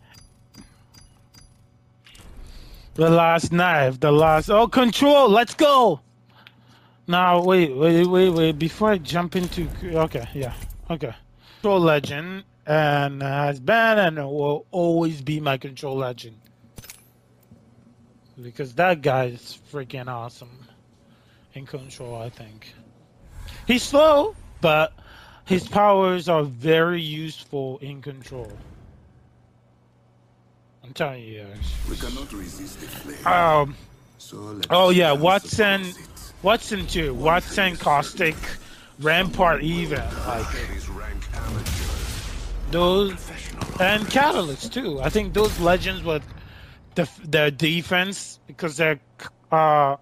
The 2.94 3.10
last 3.10 3.50
knife, 3.50 3.98
the 3.98 4.12
last. 4.12 4.48
Oh, 4.48 4.68
control. 4.68 5.28
Let's 5.28 5.54
go. 5.54 6.02
Now, 7.06 7.42
wait, 7.42 7.74
wait, 7.76 8.06
wait, 8.06 8.30
wait. 8.30 8.58
Before 8.58 8.90
I 8.90 8.98
jump 8.98 9.36
into. 9.36 9.68
Okay, 9.84 10.26
yeah. 10.34 10.54
Okay. 10.90 11.14
Control 11.60 11.80
legend 11.80 12.44
and 12.66 13.22
has 13.22 13.58
been 13.58 13.98
and 13.98 14.16
will 14.16 14.66
always 14.70 15.20
be 15.20 15.40
my 15.40 15.58
control 15.58 15.96
legend. 15.96 16.36
Because 18.40 18.74
that 18.74 19.02
guy 19.02 19.26
is 19.26 19.58
freaking 19.72 20.08
awesome 20.08 20.66
in 21.54 21.66
control, 21.66 22.14
I 22.14 22.30
think. 22.30 22.72
He's 23.66 23.82
slow, 23.82 24.34
but 24.60 24.92
his 25.44 25.66
powers 25.68 26.28
are 26.28 26.44
very 26.44 27.02
useful 27.02 27.78
in 27.78 28.00
control. 28.00 28.50
I'm 30.84 30.92
telling 30.92 31.22
you 31.22 31.42
guys. 31.42 31.72
We 31.88 31.96
cannot 31.96 32.32
resist 32.32 32.80
the 32.80 32.86
flame. 32.86 33.26
Um, 33.26 33.76
so 34.18 34.60
oh 34.70 34.90
yeah, 34.90 35.10
Wattson. 35.10 35.96
Wattson 36.42 36.90
too. 36.90 37.14
Wattson, 37.14 37.78
Caustic, 37.78 38.34
Rampart, 38.98 39.62
even 39.62 40.02
like 40.26 40.46
those 42.70 43.30
and 43.78 44.08
Catalyst 44.10 44.72
too. 44.72 45.00
I 45.00 45.08
think 45.08 45.34
those 45.34 45.58
legends 45.60 46.02
with 46.02 46.22
the 46.94 47.08
their 47.24 47.50
defense 47.50 48.40
because 48.46 48.76
they're 48.76 49.00
uh 49.50 49.96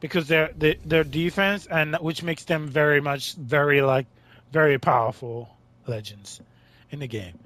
because 0.00 0.28
they're 0.28 0.50
they, 0.56 0.76
their 0.84 1.04
defense 1.04 1.66
and 1.66 1.96
which 1.96 2.22
makes 2.22 2.44
them 2.44 2.68
very 2.68 3.00
much 3.00 3.34
very 3.34 3.82
like 3.82 4.06
very 4.50 4.78
powerful 4.78 5.48
legends 5.86 6.40
in 6.90 7.00
the 7.00 7.06
game. 7.06 7.38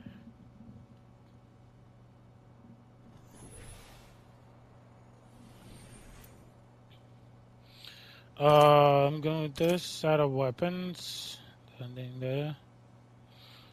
Uh, 8.40 9.06
I'm 9.08 9.20
going 9.20 9.42
with 9.42 9.56
this 9.56 9.82
set 9.82 10.20
of 10.20 10.32
weapons. 10.32 11.38
Ending 11.82 12.20
there. 12.20 12.56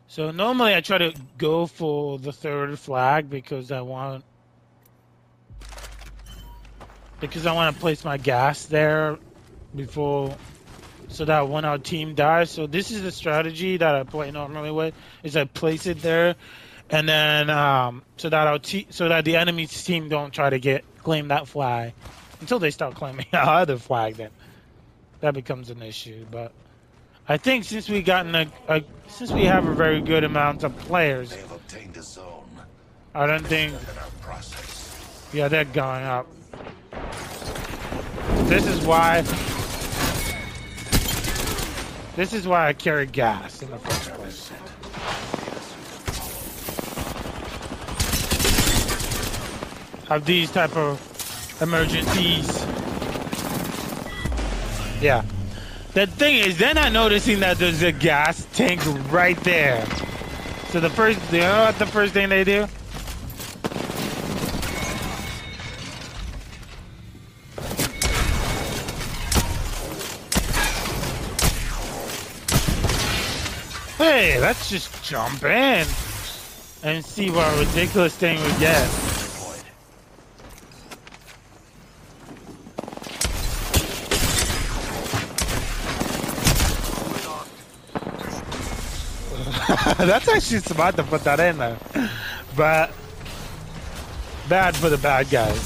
So 0.07 0.31
normally 0.31 0.73
I 0.73 0.81
try 0.81 0.97
to 0.97 1.13
go 1.37 1.67
for 1.67 2.17
the 2.17 2.31
third 2.31 2.77
flag 2.79 3.29
because 3.29 3.71
I 3.71 3.81
want 3.81 4.23
because 7.19 7.45
I 7.45 7.53
want 7.53 7.75
to 7.75 7.81
place 7.81 8.03
my 8.03 8.17
gas 8.17 8.65
there 8.65 9.17
before 9.75 10.35
so 11.09 11.25
that 11.25 11.47
when 11.47 11.65
our 11.65 11.77
team 11.77 12.15
dies. 12.15 12.49
So 12.49 12.67
this 12.67 12.91
is 12.91 13.01
the 13.01 13.11
strategy 13.11 13.77
that 13.77 13.95
I 13.95 14.03
play 14.03 14.31
normally 14.31 14.71
with 14.71 14.95
is 15.23 15.35
I 15.35 15.45
place 15.45 15.85
it 15.85 16.01
there 16.01 16.35
and 16.89 17.07
then 17.07 17.49
um, 17.49 18.03
so 18.17 18.29
that 18.29 18.47
our 18.47 18.59
te- 18.59 18.87
so 18.89 19.09
that 19.09 19.25
the 19.25 19.35
enemy's 19.35 19.83
team 19.83 20.09
don't 20.09 20.31
try 20.31 20.49
to 20.49 20.59
get 20.59 20.83
claim 21.03 21.27
that 21.29 21.47
flag 21.47 21.93
until 22.41 22.59
they 22.59 22.71
start 22.71 22.95
claiming 22.95 23.25
our 23.33 23.61
other 23.61 23.77
flag 23.77 24.15
then 24.15 24.31
that 25.25 25.33
becomes 25.33 25.71
an 25.71 25.81
issue 25.81 26.23
but 26.29 26.51
I 27.27 27.37
think 27.37 27.63
since 27.63 27.89
we 27.89 28.03
gotten 28.03 28.35
a, 28.35 28.47
a 28.67 28.83
since 29.07 29.31
we 29.31 29.45
have 29.45 29.65
a 29.67 29.73
very 29.73 29.99
good 29.99 30.23
amount 30.23 30.63
of 30.63 30.77
players 30.77 31.31
They 31.31 31.37
have 31.37 31.51
obtained 31.51 31.97
a 31.97 32.03
zone. 32.03 32.43
I 33.15 33.25
don't 33.25 33.45
think 33.47 33.73
In 33.73 33.97
our 33.97 34.09
process. 34.21 35.27
yeah 35.33 35.47
they're 35.47 35.65
going 35.65 36.03
up 36.03 36.27
this 38.47 38.67
is 38.67 38.85
why 38.85 39.21
this 42.15 42.31
is 42.33 42.47
why 42.47 42.67
I 42.67 42.73
carry 42.73 43.07
gas 43.07 43.63
in 43.63 43.71
the 43.71 43.79
first 43.79 44.13
place 44.13 44.51
have 50.07 50.23
these 50.25 50.51
type 50.51 50.75
of 50.77 51.01
emergencies. 51.61 52.74
Yeah. 55.05 55.23
The 55.93 56.07
thing 56.07 56.37
is, 56.37 56.57
they're 56.57 56.73
not 56.73 56.91
noticing 56.91 57.39
that 57.41 57.59
there's 57.59 57.83
a 57.83 57.91
gas 57.91 58.47
tank 58.53 58.81
right 59.11 59.37
there. 59.43 59.85
So 60.69 60.79
the 60.79 60.89
first, 60.89 61.19
you 61.31 61.41
know 61.41 61.65
what 61.65 61.77
the 61.77 61.85
first 61.85 62.11
thing 62.11 62.27
they 62.27 62.43
do? 62.43 62.65
Hey, 73.99 74.39
let's 74.39 74.71
just 74.71 75.03
jump 75.03 75.43
in 75.43 75.85
and 76.81 77.05
see 77.05 77.29
what 77.29 77.53
a 77.53 77.59
ridiculous 77.59 78.15
thing 78.15 78.41
we 78.41 78.49
get. 78.59 79.14
That's 89.97 90.27
actually 90.27 90.59
smart 90.59 90.95
to 90.97 91.03
put 91.03 91.23
that 91.23 91.39
in 91.39 91.57
there. 91.57 91.77
But 92.55 92.91
bad 94.47 94.75
for 94.75 94.89
the 94.89 94.97
bad 94.97 95.29
guys. 95.31 95.59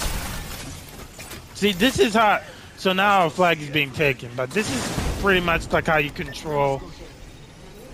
See, 1.56 1.74
this 1.74 2.00
is 2.00 2.14
how. 2.14 2.42
So 2.78 2.94
now 2.94 3.24
our 3.24 3.30
flag 3.30 3.60
is 3.60 3.70
being 3.70 3.92
taken, 3.92 4.32
but 4.38 4.52
this 4.52 4.74
is 4.74 5.22
pretty 5.22 5.42
much 5.42 5.70
like 5.74 5.88
how 5.88 5.98
you 5.98 6.12
control 6.12 6.82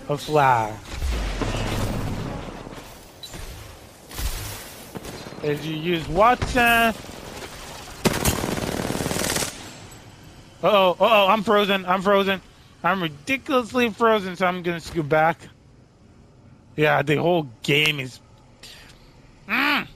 a 0.08 0.16
flag. 0.16 0.74
As 5.42 5.66
you 5.66 5.74
use 5.74 6.04
Wattson. 6.04 6.94
Uh 10.62 10.70
oh, 10.70 10.90
uh 10.92 10.96
oh, 11.00 11.26
I'm 11.28 11.42
frozen, 11.42 11.84
I'm 11.84 12.02
frozen. 12.02 12.40
I'm 12.84 13.02
ridiculously 13.02 13.90
frozen, 13.90 14.36
so 14.36 14.46
I'm 14.46 14.62
gonna 14.62 14.78
scoot 14.78 15.08
back. 15.08 15.40
Yeah, 16.76 17.02
the 17.02 17.16
whole 17.16 17.48
game 17.62 18.00
is. 18.00 18.20
Mm. 19.48 19.88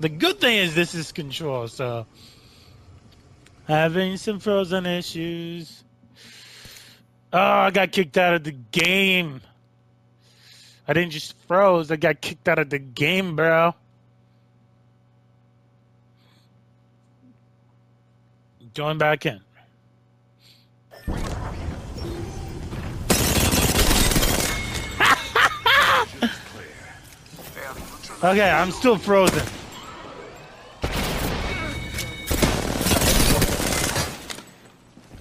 The 0.00 0.08
good 0.08 0.40
thing 0.40 0.56
is 0.56 0.74
this 0.74 0.94
is 0.94 1.12
control, 1.12 1.68
so 1.68 2.06
having 3.68 4.16
some 4.16 4.40
frozen 4.40 4.86
issues. 4.86 5.84
Oh, 7.32 7.38
I 7.38 7.70
got 7.70 7.92
kicked 7.92 8.18
out 8.18 8.34
of 8.34 8.44
the 8.44 8.52
game. 8.52 9.42
I 10.88 10.94
didn't 10.94 11.12
just 11.12 11.36
froze, 11.46 11.90
I 11.90 11.96
got 11.96 12.20
kicked 12.20 12.48
out 12.48 12.58
of 12.58 12.70
the 12.70 12.78
game, 12.78 13.36
bro. 13.36 13.74
Join 18.74 18.98
back 18.98 19.26
in. 19.26 19.40
Okay, 28.24 28.48
I'm 28.48 28.70
still 28.70 28.96
frozen. 28.96 29.42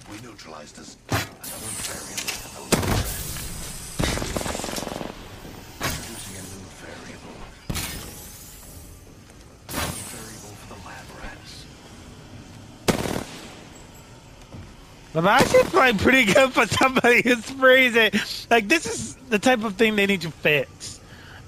We 0.07 0.17
neutralized 0.21 0.75
this. 0.75 0.97
Another 1.09 1.25
variable. 1.81 2.69
Introducing 5.81 6.35
a 6.35 6.41
new 6.45 6.61
variable. 6.77 7.35
Variable 10.11 10.53
for 10.53 10.67
the 10.75 10.79
lab 10.85 11.07
rats. 11.23 11.65
I'm 15.15 15.25
actually 15.27 15.63
playing 15.71 15.97
pretty 15.97 16.31
good 16.31 16.53
for 16.53 16.67
somebody 16.67 17.23
who's 17.23 17.49
freezing. 17.49 18.11
Like 18.51 18.67
this 18.67 18.85
is 18.85 19.15
the 19.29 19.39
type 19.39 19.63
of 19.63 19.73
thing 19.73 19.95
they 19.95 20.05
need 20.05 20.21
to 20.21 20.29
fix. 20.29 20.90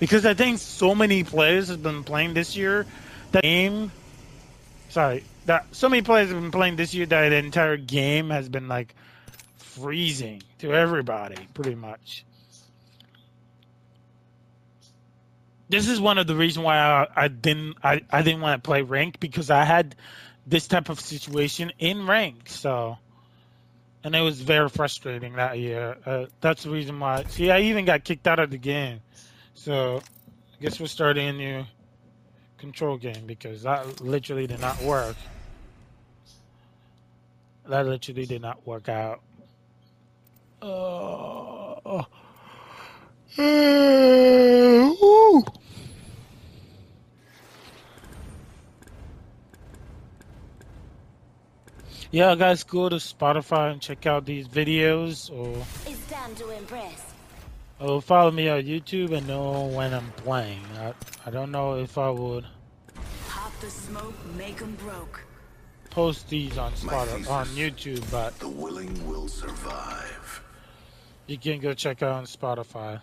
Because 0.04 0.26
I 0.26 0.34
think 0.34 0.60
so 0.60 0.94
many 0.94 1.24
players 1.24 1.70
have 1.70 1.82
been 1.82 2.04
playing 2.04 2.34
this 2.34 2.58
year 2.58 2.86
that 3.32 3.42
game 3.42 3.89
sorry, 4.89 5.24
that 5.46 5.66
so 5.72 5.88
many 5.88 6.02
players 6.02 6.30
have 6.30 6.42
been 6.42 6.52
playing 6.52 6.76
this 6.76 6.94
year 6.94 7.06
that 7.06 7.30
the 7.30 7.38
entire 7.38 7.78
game 7.78 8.32
has 8.32 8.50
been 8.50 8.68
like 8.68 8.94
freezing 9.56 10.44
to 10.60 10.74
everybody, 10.74 11.48
pretty 11.54 11.76
much. 11.76 12.26
This 15.70 15.88
is 15.88 16.02
one 16.02 16.18
of 16.18 16.28
the 16.28 16.36
reasons 16.36 16.66
why 16.66 16.80
I, 16.80 17.08
I 17.16 17.28
didn't 17.30 17.78
I, 17.82 18.02
I 18.12 18.24
didn't 18.24 18.42
want 18.42 18.62
to 18.62 18.68
play 18.68 18.82
rank 18.82 19.22
because 19.22 19.50
I 19.50 19.63
had 19.63 19.96
this 20.46 20.68
type 20.68 20.89
of 20.89 21.00
situation 21.00 21.72
in 21.80 22.08
rank, 22.08 22.50
so 22.50 22.98
and 24.04 24.13
it 24.13 24.22
was 24.22 24.42
very 24.42 24.68
frustrating 24.68 25.38
that 25.38 25.60
year. 25.60 25.96
Uh, 26.06 26.26
that's 26.42 26.63
the 26.63 26.72
reason 26.72 27.00
why. 27.00 27.24
See, 27.30 27.50
I 27.50 27.62
even 27.62 27.86
got 27.86 28.04
kicked 28.04 28.28
out 28.28 28.39
of 28.39 28.52
the 28.52 28.58
game. 28.58 29.00
So, 29.56 29.98
I 29.98 30.62
guess 30.62 30.80
we're 30.80 30.88
starting 30.88 31.30
a 31.30 31.34
new 31.34 31.66
control 32.58 32.98
game 32.98 33.26
because 33.26 33.63
that 33.63 34.02
literally 34.02 34.48
did 34.48 34.60
not 34.60 34.82
work. 34.82 35.16
That 37.68 37.86
literally 37.86 38.26
did 38.26 38.42
not 38.42 38.66
work 38.68 38.89
out. 38.89 39.22
Oh. 40.62 42.06
Woo. 43.38 45.44
Yeah, 52.12 52.36
guys, 52.36 52.63
go 52.63 52.89
to 52.89 52.98
Spotify 52.98 53.72
and 53.72 53.82
check 53.82 54.06
out 54.06 54.26
these 54.26 54.48
videos, 54.48 55.32
or 55.32 55.58
It's 55.89 56.12
time 56.12 56.36
to 56.36 56.50
impress. 56.52 57.12
Or 57.84 58.02
follow 58.02 58.32
me 58.32 58.48
on 58.50 58.63
YouTube 58.63 59.12
and 59.12 59.28
know 59.28 59.65
when 59.67 59.93
I'm 59.93 60.10
playing. 60.17 60.62
I, 60.80 60.93
I 61.26 61.30
don't 61.30 61.52
know 61.52 61.76
if 61.76 61.98
I 61.98 62.10
would 62.10 62.46
Pop 63.30 63.52
the 63.60 63.69
smoke, 63.69 64.13
make 64.38 64.62
'em 64.62 64.76
broke. 64.76 65.22
post 65.89 66.30
these 66.30 66.58
on 66.58 66.72
My 66.72 66.78
Spotify 66.93 67.30
on. 67.30 67.46
YouTube, 67.48 68.04
but 68.12 68.38
The 68.39 68.48
willing 68.48 69.08
will 69.08 69.28
survive. 69.28 70.41
you 71.28 71.38
can 71.38 71.60
go 71.60 71.74
check 71.74 72.02
out 72.02 72.13
on 72.13 72.24
Spotify. 72.26 73.00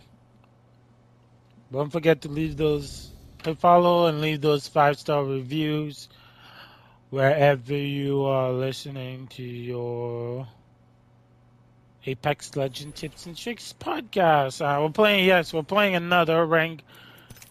Don't 1.73 1.91
forget 1.91 2.23
to 2.23 2.29
leave 2.29 2.57
those 2.57 3.11
to 3.45 3.55
follow 3.55 4.07
and 4.07 4.21
leave 4.21 4.41
those 4.41 4.67
five 4.69 4.99
star 4.99 5.25
reviews 5.25 6.09
wherever 7.11 7.75
you 7.77 8.25
are 8.25 8.51
listening 8.53 9.27
to 9.29 9.43
your 9.43 10.47
Apex 12.07 12.57
Legend 12.57 12.95
Tips 12.95 13.27
and 13.27 13.37
Tricks 13.37 13.75
podcast. 13.79 14.63
Uh, 14.63 14.81
we're 14.81 14.91
playing, 14.91 15.27
yes, 15.27 15.53
we're 15.53 15.63
playing 15.63 15.95
another 15.95 16.45
rank 16.47 16.83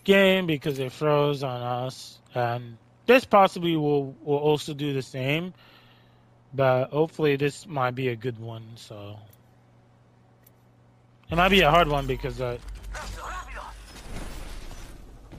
game 0.03 0.47
because 0.47 0.79
it 0.79 0.91
froze 0.91 1.43
on 1.43 1.61
us, 1.61 2.17
and 2.33 2.77
this 3.05 3.25
possibly 3.25 3.75
will 3.75 4.15
will 4.23 4.37
also 4.37 4.73
do 4.73 4.93
the 4.93 5.01
same. 5.01 5.53
But 6.53 6.89
hopefully, 6.89 7.35
this 7.35 7.67
might 7.67 7.93
be 7.93 8.07
a 8.07 8.15
good 8.15 8.39
one. 8.39 8.63
So 8.75 9.17
it 11.29 11.35
might 11.35 11.49
be 11.49 11.61
a 11.61 11.69
hard 11.69 11.87
one 11.87 12.07
because 12.07 12.41
uh, 12.41 12.57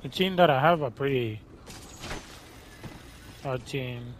the 0.02 0.08
team 0.08 0.36
that 0.36 0.50
I 0.50 0.60
have 0.60 0.82
are 0.82 0.90
pretty 0.90 1.40
hard 3.42 3.66
team. 3.66 4.14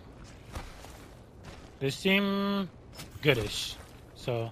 They 1.78 1.90
seem 1.90 2.68
goodish, 3.22 3.76
so 4.16 4.50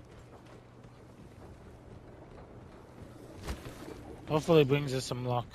hopefully 4.28 4.62
it 4.62 4.68
brings 4.68 4.94
us 4.94 5.04
some 5.04 5.24
luck. 5.24 5.46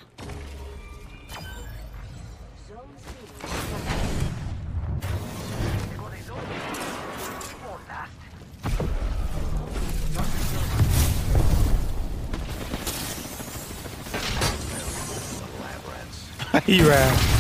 he 16.66 16.84
ran. 16.84 17.34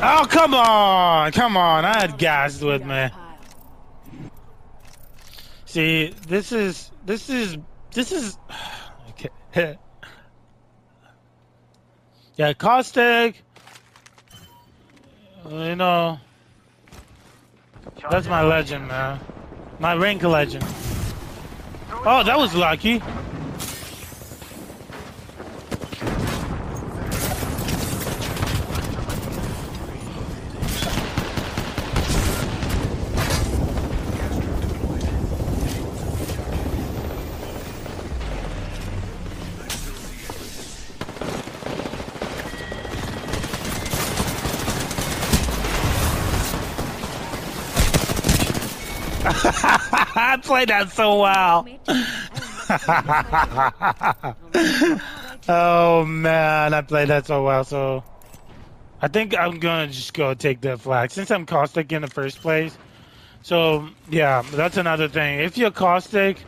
Oh, 0.00 0.27
come 0.38 0.54
on! 0.54 1.32
Come 1.32 1.56
on, 1.56 1.84
I 1.84 1.98
had 1.98 2.16
gas 2.16 2.62
with 2.62 2.84
me. 2.84 3.10
See, 5.64 6.14
this 6.28 6.52
is, 6.52 6.92
this 7.04 7.28
is, 7.28 7.58
this 7.92 8.12
is, 8.12 8.38
okay. 9.10 9.30
yeah, 12.36 12.52
caustic, 12.52 13.42
you 15.50 15.74
know, 15.74 16.20
that's 18.08 18.28
my 18.28 18.42
legend, 18.42 18.86
man. 18.86 19.18
My 19.80 19.94
rank 19.94 20.22
legend. 20.22 20.64
Oh, 21.90 22.22
that 22.24 22.38
was 22.38 22.54
lucky. 22.54 23.02
I 50.48 50.64
played 50.64 50.68
that 50.70 50.90
so 50.90 51.20
well. 51.20 51.68
oh 55.48 56.06
man, 56.06 56.72
I 56.72 56.80
played 56.80 57.08
that 57.08 57.26
so 57.26 57.44
well. 57.44 57.64
So 57.64 58.02
I 59.02 59.08
think 59.08 59.36
I'm 59.36 59.58
gonna 59.58 59.88
just 59.88 60.14
go 60.14 60.32
take 60.32 60.62
the 60.62 60.78
flag 60.78 61.10
since 61.10 61.30
I'm 61.30 61.44
caustic 61.44 61.92
in 61.92 62.00
the 62.00 62.08
first 62.08 62.40
place. 62.40 62.78
So 63.42 63.90
yeah, 64.08 64.40
that's 64.52 64.78
another 64.78 65.06
thing. 65.06 65.40
If 65.40 65.58
you're 65.58 65.70
caustic, 65.70 66.38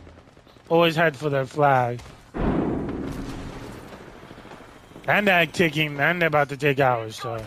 always 0.67 0.95
head 0.95 1.15
for 1.15 1.29
the 1.29 1.45
flag. 1.45 2.01
And 5.07 5.27
they're 5.27 5.45
taking, 5.45 5.99
and 5.99 6.19
they're 6.19 6.27
about 6.27 6.49
to 6.49 6.57
take 6.57 6.79
ours. 6.79 7.17
So. 7.17 7.39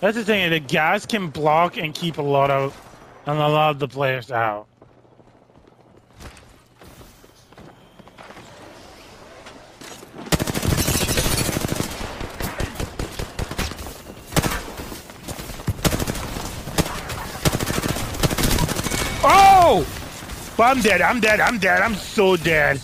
That's 0.00 0.16
the 0.16 0.24
thing. 0.24 0.50
The 0.50 0.60
guys 0.60 1.06
can 1.06 1.30
block 1.30 1.78
and 1.78 1.94
keep 1.94 2.18
a 2.18 2.22
lot 2.22 2.50
of, 2.50 2.78
and 3.24 3.38
a 3.38 3.48
lot 3.48 3.70
of 3.70 3.78
the 3.78 3.88
players 3.88 4.30
out. 4.30 4.66
Oh! 19.24 19.86
But 20.58 20.76
I'm 20.76 20.82
dead. 20.82 21.00
I'm 21.00 21.20
dead. 21.20 21.40
I'm 21.40 21.58
dead. 21.58 21.80
I'm 21.80 21.94
so 21.94 22.36
dead. 22.36 22.80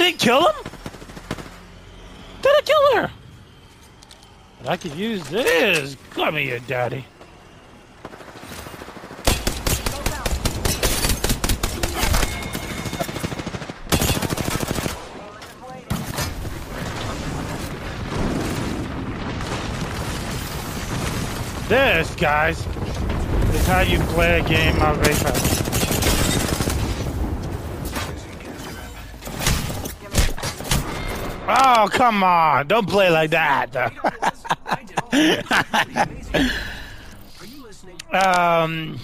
Didn't 0.00 0.18
kill 0.18 0.46
him? 0.46 0.54
Did 2.40 2.52
I 2.56 2.60
kill 2.64 2.96
her? 2.96 3.10
But 4.58 4.68
I 4.68 4.76
could 4.78 4.94
use 4.94 5.28
this. 5.28 5.96
Come 6.10 6.36
here, 6.36 6.58
daddy. 6.60 7.04
This, 21.68 22.12
guys, 22.16 22.66
is 23.54 23.66
how 23.68 23.82
you 23.82 23.98
play 24.08 24.40
a 24.40 24.48
game 24.48 24.80
of 24.82 24.98
Apex. 25.06 25.59
Oh, 31.72 31.88
come 31.88 32.24
on. 32.24 32.66
Don't 32.66 32.88
play 32.88 33.10
like 33.10 33.30
that. 33.30 33.76
I 34.66 34.82
did 34.82 34.98
all 34.98 35.10
that. 35.10 35.76
Pretty 35.84 36.00
amazing. 36.00 36.50
Are 37.38 37.46
you 37.46 37.62
listening? 37.62 37.96
um. 38.12 38.98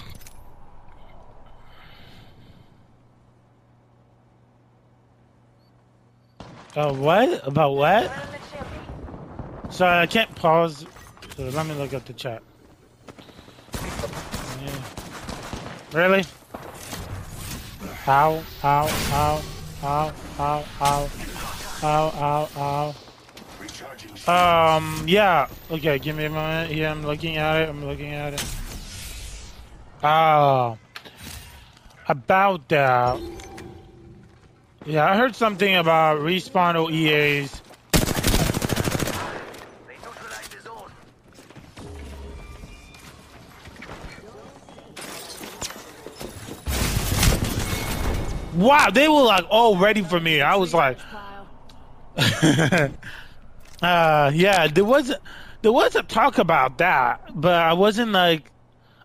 Uh, 6.75 6.93
what? 6.93 7.47
About 7.47 7.75
what? 7.77 8.11
Sorry, 9.69 10.01
I 10.01 10.05
can't 10.05 10.35
pause. 10.35 10.85
So 11.37 11.43
let 11.43 11.65
me 11.67 11.73
look 11.75 11.93
at 11.93 12.05
the 12.05 12.11
chat. 12.11 12.43
Yeah. 13.73 14.83
Really? 15.93 16.25
How? 18.03 18.43
How? 18.61 18.87
How? 18.87 19.41
How? 19.81 20.13
How? 20.37 20.65
ow, 20.81 21.09
ow, 21.83 22.07
ow, 22.09 22.49
ow. 22.57 22.95
Um, 24.27 25.03
yeah. 25.07 25.47
Okay, 25.71 25.99
give 25.99 26.15
me 26.15 26.25
a 26.25 26.29
moment. 26.29 26.73
Yeah, 26.73 26.91
I'm 26.91 27.05
looking 27.05 27.37
at 27.37 27.61
it. 27.61 27.69
I'm 27.69 27.85
looking 27.85 28.13
at 28.13 28.33
it. 28.33 28.45
Oh. 30.03 30.77
About 32.07 32.67
that. 32.69 33.19
Yeah, 34.85 35.09
I 35.09 35.17
heard 35.17 35.35
something 35.35 35.75
about 35.75 36.19
respawn 36.19 36.75
OEAs. 36.75 37.61
Wow, 48.55 48.89
they 48.89 49.07
were 49.07 49.21
like 49.21 49.45
all 49.49 49.77
ready 49.77 50.01
for 50.01 50.19
me. 50.19 50.41
I 50.41 50.55
was 50.55 50.73
like, 50.73 50.97
uh, 53.81 54.31
yeah, 54.33 54.67
there 54.67 54.85
was 54.85 55.13
there 55.61 55.71
was 55.71 55.95
a 55.95 56.03
talk 56.03 56.37
about 56.37 56.77
that, 56.77 57.31
but 57.33 57.55
I 57.55 57.73
wasn't 57.73 58.11
like, 58.11 58.51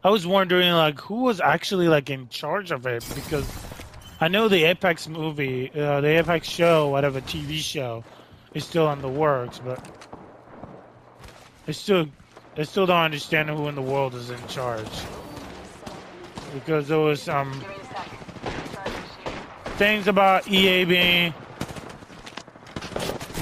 I 0.04 0.10
was 0.10 0.26
wondering 0.26 0.72
like 0.72 1.00
who 1.00 1.22
was 1.22 1.40
actually 1.40 1.88
like 1.88 2.10
in 2.10 2.28
charge 2.28 2.70
of 2.70 2.86
it 2.86 3.04
because 3.14 3.50
I 4.20 4.28
know 4.28 4.48
the 4.48 4.64
Apex 4.64 5.08
movie, 5.08 5.70
uh, 5.74 6.00
the 6.00 6.18
Apex 6.18 6.48
show, 6.48 6.88
whatever 6.88 7.20
TV 7.20 7.58
show, 7.58 8.04
is 8.54 8.64
still 8.64 8.90
in 8.92 9.00
the 9.00 9.08
works, 9.08 9.58
but 9.58 9.80
I 11.66 11.72
still 11.72 12.06
I 12.56 12.64
still 12.64 12.86
don't 12.86 13.02
understand 13.02 13.48
who 13.48 13.68
in 13.68 13.74
the 13.74 13.82
world 13.82 14.14
is 14.14 14.30
in 14.30 14.46
charge. 14.46 14.90
Because 16.52 16.88
there 16.88 16.98
was 16.98 17.22
some 17.22 17.64
things 19.76 20.06
about 20.06 20.46
EA 20.48 20.84
being 20.84 21.34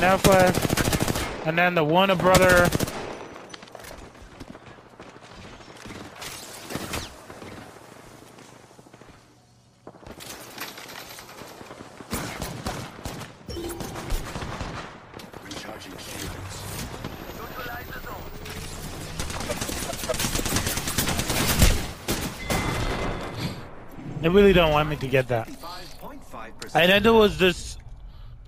Netflix, 0.00 1.46
and 1.46 1.58
then 1.58 1.74
the 1.74 1.84
Warner 1.84 2.16
Brother. 2.16 2.68
Recharging 15.44 15.96
shields. 15.98 16.62
Neutralize 17.36 17.86
the 17.86 18.00
zone. 18.00 18.30
They 24.22 24.28
really 24.28 24.52
don't 24.54 24.72
want 24.72 24.88
me 24.88 24.96
to 24.96 25.06
get 25.06 25.28
that. 25.28 25.46
5.5%. 25.48 26.74
And 26.74 26.90
then 26.90 27.02
there 27.02 27.12
was 27.12 27.38
this 27.38 27.69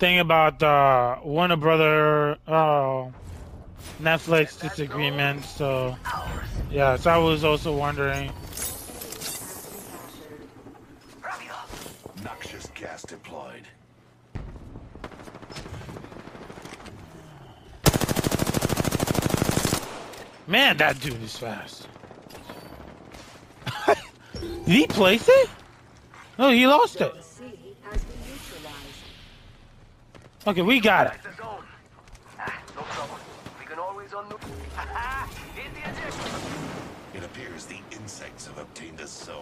thing 0.02 0.18
about 0.18 0.60
uh, 0.64 1.16
Warner 1.22 1.56
Brother, 1.56 2.36
uh, 2.48 3.06
Netflix 4.02 4.60
disagreement. 4.60 5.44
So 5.44 5.96
yeah, 6.72 6.96
so 6.96 7.08
I 7.08 7.18
was 7.18 7.44
also 7.44 7.72
wondering. 7.72 8.32
Noxious 12.24 12.66
gas 12.74 13.04
deployed. 13.04 13.62
Man, 20.48 20.78
that 20.78 20.98
dude 20.98 21.22
is 21.22 21.38
fast. 21.38 21.86
Did 24.34 24.66
he 24.66 24.86
place 24.88 25.28
it? 25.28 25.48
No, 26.40 26.50
he 26.50 26.66
lost 26.66 27.00
it. 27.00 27.14
C 27.22 27.44
has 27.84 28.02
been 28.02 28.18
neutralized. 28.18 29.02
Okay, 30.44 30.62
we 30.62 30.80
got 30.80 31.06
it. 31.06 31.12
That's 31.22 31.36
the 31.36 31.42
zone. 31.42 31.64
No 32.74 32.82
trouble. 32.82 33.16
We 33.60 33.64
can 33.64 33.78
always 33.78 34.12
undo. 34.12 34.36
Haha! 34.74 35.28
Hit 35.54 35.72
the 35.72 35.88
ejector. 35.88 36.30
It 37.14 37.22
appears 37.22 37.66
the 37.66 37.78
insects 37.92 38.48
have 38.48 38.58
obtained 38.58 38.98
a 39.00 39.06
soul. 39.06 39.38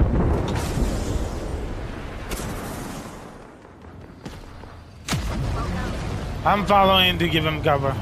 I'm 6.44 6.66
following 6.66 7.18
to 7.18 7.28
give 7.28 7.46
him 7.46 7.62
cover. 7.62 7.96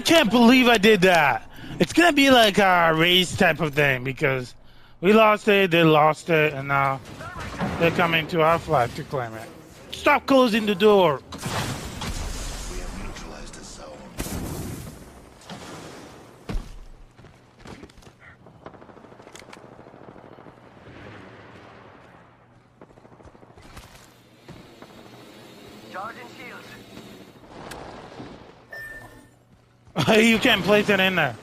I 0.00 0.02
can't 0.02 0.30
believe 0.30 0.66
I 0.66 0.78
did 0.78 1.02
that. 1.02 1.46
It's 1.78 1.92
gonna 1.92 2.14
be 2.14 2.30
like 2.30 2.56
a 2.56 2.94
race 2.96 3.36
type 3.36 3.60
of 3.60 3.74
thing 3.74 4.02
because 4.02 4.54
we 5.02 5.12
lost 5.12 5.46
it, 5.46 5.70
they 5.72 5.84
lost 5.84 6.30
it, 6.30 6.54
and 6.54 6.68
now 6.68 7.02
they're 7.78 7.90
coming 7.90 8.26
to 8.28 8.40
our 8.40 8.58
flag 8.58 8.94
to 8.94 9.04
claim 9.04 9.34
it. 9.34 9.46
Stop 9.92 10.24
closing 10.24 10.64
the 10.64 10.74
door. 10.74 11.20
We 11.32 12.78
have 12.80 13.04
neutralized 13.04 13.60
a 13.60 13.62
zone. 13.62 13.92
Charging 25.92 26.26
shields. 26.38 26.66
You 30.18 30.38
can't 30.38 30.62
place 30.64 30.88
it 30.88 31.00
in 31.00 31.16
there. 31.16 31.36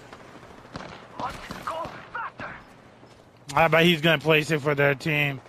I 3.56 3.68
bet 3.70 3.86
he's 3.86 4.02
gonna 4.02 4.20
place 4.20 4.52
it 4.52 4.62
for 4.62 4.76
their 4.76 4.94
team. 4.94 5.42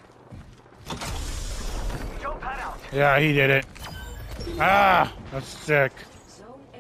Yeah, 2.93 3.19
he 3.21 3.33
did 3.33 3.51
it. 3.51 3.67
Ah, 4.59 5.13
that's 5.31 5.47
sick. 5.47 5.93
Zone 6.31 6.61
A 6.75 6.79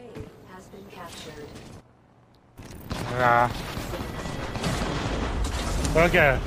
has 0.54 0.66
been 0.68 0.84
captured. 0.90 1.48
Yeah. 3.12 3.50
Okay. 5.96 6.38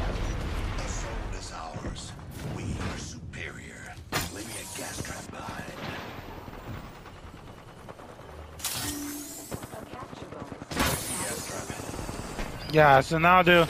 Yeah, 12.71 13.01
so 13.01 13.17
now 13.17 13.41
do 13.43 13.65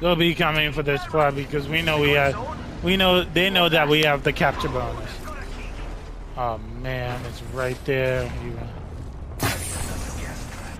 they'll 0.00 0.16
be 0.16 0.34
coming 0.34 0.72
for 0.72 0.82
this 0.82 1.04
flag 1.06 1.34
because 1.34 1.68
we 1.68 1.82
know 1.82 2.00
we 2.00 2.10
have 2.10 2.36
we 2.82 2.96
know 2.96 3.24
they 3.24 3.50
know 3.50 3.68
that 3.68 3.88
we 3.88 4.02
have 4.02 4.22
the 4.22 4.32
capture 4.32 4.68
bonus. 4.68 5.10
Oh 6.36 6.58
man, 6.82 7.20
it's 7.26 7.42
right 7.54 7.78
there. 7.84 8.24
You- 8.44 8.58
Adding 9.40 9.68
another 9.72 10.20
gas 10.20 10.48
trap. 10.52 10.78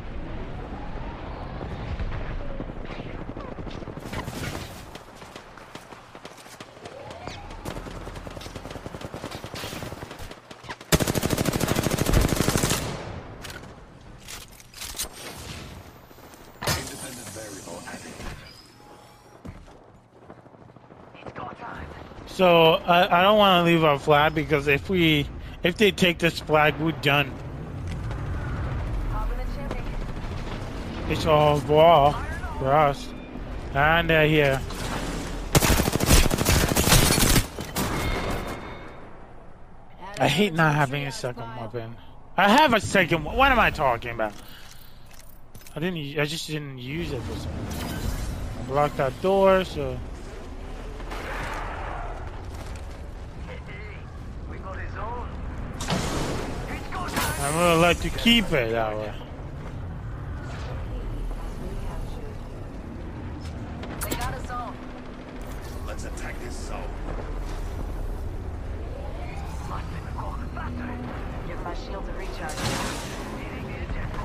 Independent 16.66 17.28
variable 17.30 17.82
added. 17.86 18.12
It's 21.20 21.32
go 21.32 21.44
time. 21.60 21.86
So 22.26 22.73
I, 22.86 23.20
I 23.20 23.22
don't 23.22 23.38
want 23.38 23.64
to 23.64 23.72
leave 23.72 23.82
our 23.84 23.98
flag 23.98 24.34
because 24.34 24.68
if 24.68 24.90
we 24.90 25.26
if 25.62 25.76
they 25.76 25.90
take 25.90 26.18
this 26.18 26.40
flag, 26.40 26.78
we're 26.78 26.92
done. 26.92 27.32
It's 31.08 31.26
all 31.26 31.60
war 31.60 32.12
for 32.58 32.72
us. 32.72 33.08
And 33.74 34.08
they're 34.08 34.26
here. 34.26 34.60
I 40.18 40.28
hate 40.28 40.54
not 40.54 40.74
having 40.74 41.06
a 41.06 41.12
second 41.12 41.44
weapon. 41.60 41.96
I 42.36 42.48
have 42.48 42.72
a 42.72 42.80
second. 42.80 43.24
What 43.24 43.50
am 43.50 43.58
I 43.58 43.70
talking 43.70 44.12
about? 44.12 44.32
I 45.74 45.80
didn't. 45.80 46.18
I 46.18 46.24
just 46.24 46.46
didn't 46.46 46.78
use 46.78 47.12
it 47.12 47.20
for 47.22 47.36
some 47.38 47.66
reason. 47.66 47.90
I 48.60 48.62
blocked 48.66 48.96
that 48.98 49.20
door, 49.22 49.64
so 49.64 49.98
We 54.50 54.58
got 54.58 54.78
his 54.78 54.92
zone. 54.94 55.28
It's 55.80 56.88
go 56.88 57.06
time. 57.08 57.43
I'm 57.54 57.60
gonna 57.60 57.80
like 57.80 58.00
to 58.00 58.10
keep 58.10 58.46
it 58.46 58.72
that 58.72 58.96
way. 58.96 59.12
Has 61.38 61.54
been 61.54 61.76
captured. 61.86 62.34
They 64.10 64.16
got 64.16 64.34
a 64.34 64.40
zone. 64.48 64.76
Let's 65.86 66.04
attack 66.04 66.34
this 66.42 66.56
zone. 66.56 66.82
Must 69.68 69.86
go 70.16 70.34
faster. 70.52 70.98
Give 71.46 71.62
my 71.62 71.74
shield 71.74 72.02
a 72.08 72.12
recharge. 72.18 72.58
Hitting 73.38 73.66
the 73.68 73.76
ejector. 73.84 74.20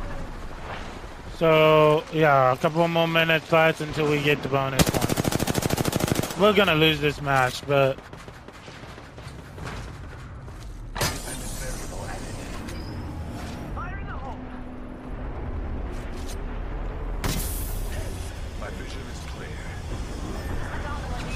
So 1.37 2.03
yeah, 2.11 2.53
a 2.53 2.57
couple 2.57 2.87
more 2.87 3.07
minutes 3.07 3.51
left 3.51 3.81
until 3.81 4.09
we 4.09 4.23
get 4.23 4.41
the 4.41 4.49
bonus 4.49 4.81
point. 4.89 6.39
We're 6.39 6.53
gonna 6.53 6.73
lose 6.73 6.99
this 6.99 7.21
match, 7.21 7.61
but 7.67 7.99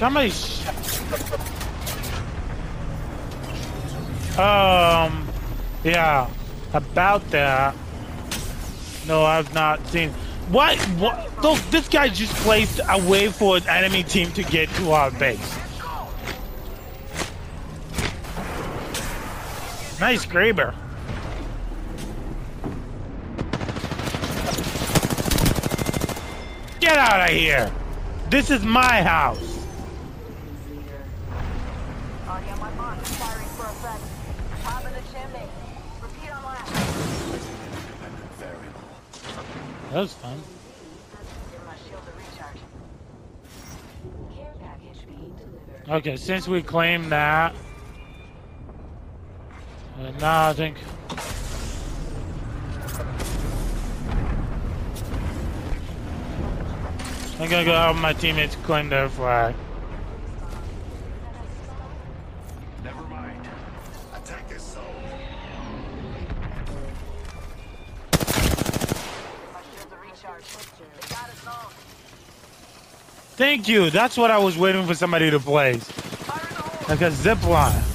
Somebody 0.04 0.32
Um, 4.36 5.26
yeah, 5.82 6.28
about 6.74 7.26
that. 7.30 7.74
No, 9.08 9.24
I've 9.24 9.54
not 9.54 9.86
seen. 9.86 10.10
What? 10.50 10.78
What? 11.00 11.42
Look, 11.42 11.58
this 11.70 11.88
guy 11.88 12.08
just 12.08 12.34
placed 12.44 12.80
a 12.86 13.02
way 13.08 13.28
for 13.28 13.56
an 13.56 13.66
enemy 13.66 14.02
team 14.02 14.30
to 14.32 14.42
get 14.42 14.68
to 14.74 14.92
our 14.92 15.10
base. 15.12 15.38
Nice 20.00 20.26
Graber. 20.26 20.74
Get 26.80 26.98
out 26.98 27.30
of 27.30 27.34
here! 27.34 27.72
This 28.28 28.50
is 28.50 28.62
my 28.64 29.02
house! 29.02 29.53
That 39.94 40.00
was 40.00 40.12
fun. 40.14 40.42
Okay, 45.88 46.16
since 46.16 46.48
we 46.48 46.62
claimed 46.62 47.12
that, 47.12 47.54
uh, 50.00 50.10
now 50.18 50.48
I 50.48 50.52
think. 50.52 50.78
I'm 57.38 57.48
gonna 57.48 57.64
go 57.64 57.72
help 57.72 57.96
my 57.98 58.14
teammates 58.14 58.56
claim 58.56 58.88
their 58.88 59.08
flag. 59.08 59.54
Thank 73.36 73.68
you. 73.68 73.90
That's 73.90 74.16
what 74.16 74.30
I 74.30 74.38
was 74.38 74.56
waiting 74.56 74.86
for 74.86 74.94
somebody 74.94 75.28
to 75.30 75.40
hole. 75.40 75.82
Like 76.88 77.00
a 77.00 77.10
zip 77.10 77.42
line. 77.46 77.93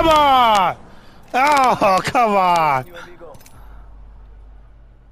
Come 0.00 0.08
on! 0.08 0.76
Oh, 1.34 2.00
come 2.02 2.30
on! 2.32 2.84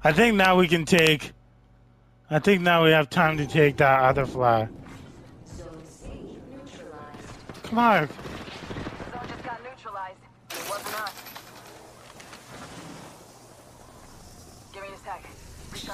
I 0.03 0.13
think 0.13 0.35
now 0.35 0.57
we 0.57 0.67
can 0.67 0.85
take. 0.85 1.33
I 2.31 2.39
think 2.39 2.61
now 2.61 2.83
we 2.83 2.91
have 2.91 3.09
time 3.09 3.37
to 3.37 3.45
take 3.45 3.77
that 3.77 4.01
other 4.01 4.25
neutralized. 6.49 7.63
Come 7.63 7.79
on 7.79 8.09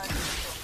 the 0.08 0.14
shield. 0.14 0.56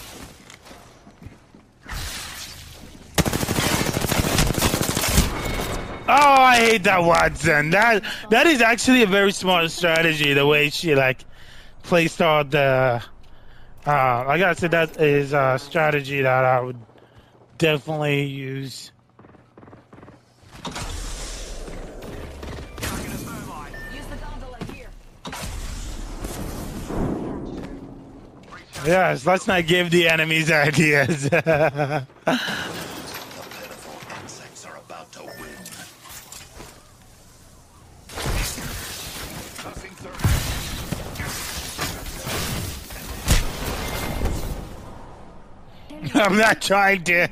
Oh, 6.13 6.41
I 6.41 6.57
hate 6.57 6.83
that 6.83 6.99
Wattson. 6.99 7.71
That 7.71 8.03
that 8.31 8.45
is 8.45 8.61
actually 8.61 9.03
a 9.03 9.07
very 9.07 9.31
smart 9.31 9.71
strategy. 9.71 10.33
The 10.33 10.45
way 10.45 10.69
she 10.69 10.93
like 10.93 11.23
placed 11.83 12.21
all 12.21 12.43
the. 12.43 13.01
Uh, 13.85 13.89
I 13.89 14.53
said, 14.55 14.71
that 14.71 14.99
is 14.99 15.31
a 15.31 15.57
strategy 15.57 16.21
that 16.21 16.43
I 16.43 16.59
would 16.59 16.77
definitely 17.57 18.25
use. 18.25 18.91
Yes, 28.85 29.25
let's 29.25 29.47
not 29.47 29.65
give 29.65 29.91
the 29.91 30.09
enemies 30.09 30.51
ideas. 30.51 31.29
I'm 46.25 46.37
not 46.37 46.61
trying 46.61 47.03
to. 47.05 47.27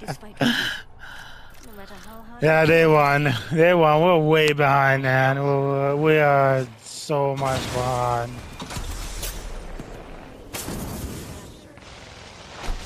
This 0.00 0.16
fight 0.16 0.34
with 0.40 0.48
you. 0.48 1.70
No 1.70 1.76
matter 1.76 1.94
how 1.94 2.22
hard 2.22 2.42
yeah, 2.42 2.64
they 2.64 2.86
won. 2.86 3.32
They 3.52 3.72
won. 3.72 4.02
We're 4.02 4.18
way 4.18 4.52
behind, 4.52 5.04
man. 5.04 5.38
We're, 5.38 5.94
we 5.94 6.18
are 6.18 6.66
so 6.82 7.36
much 7.36 7.62
behind. 7.72 8.32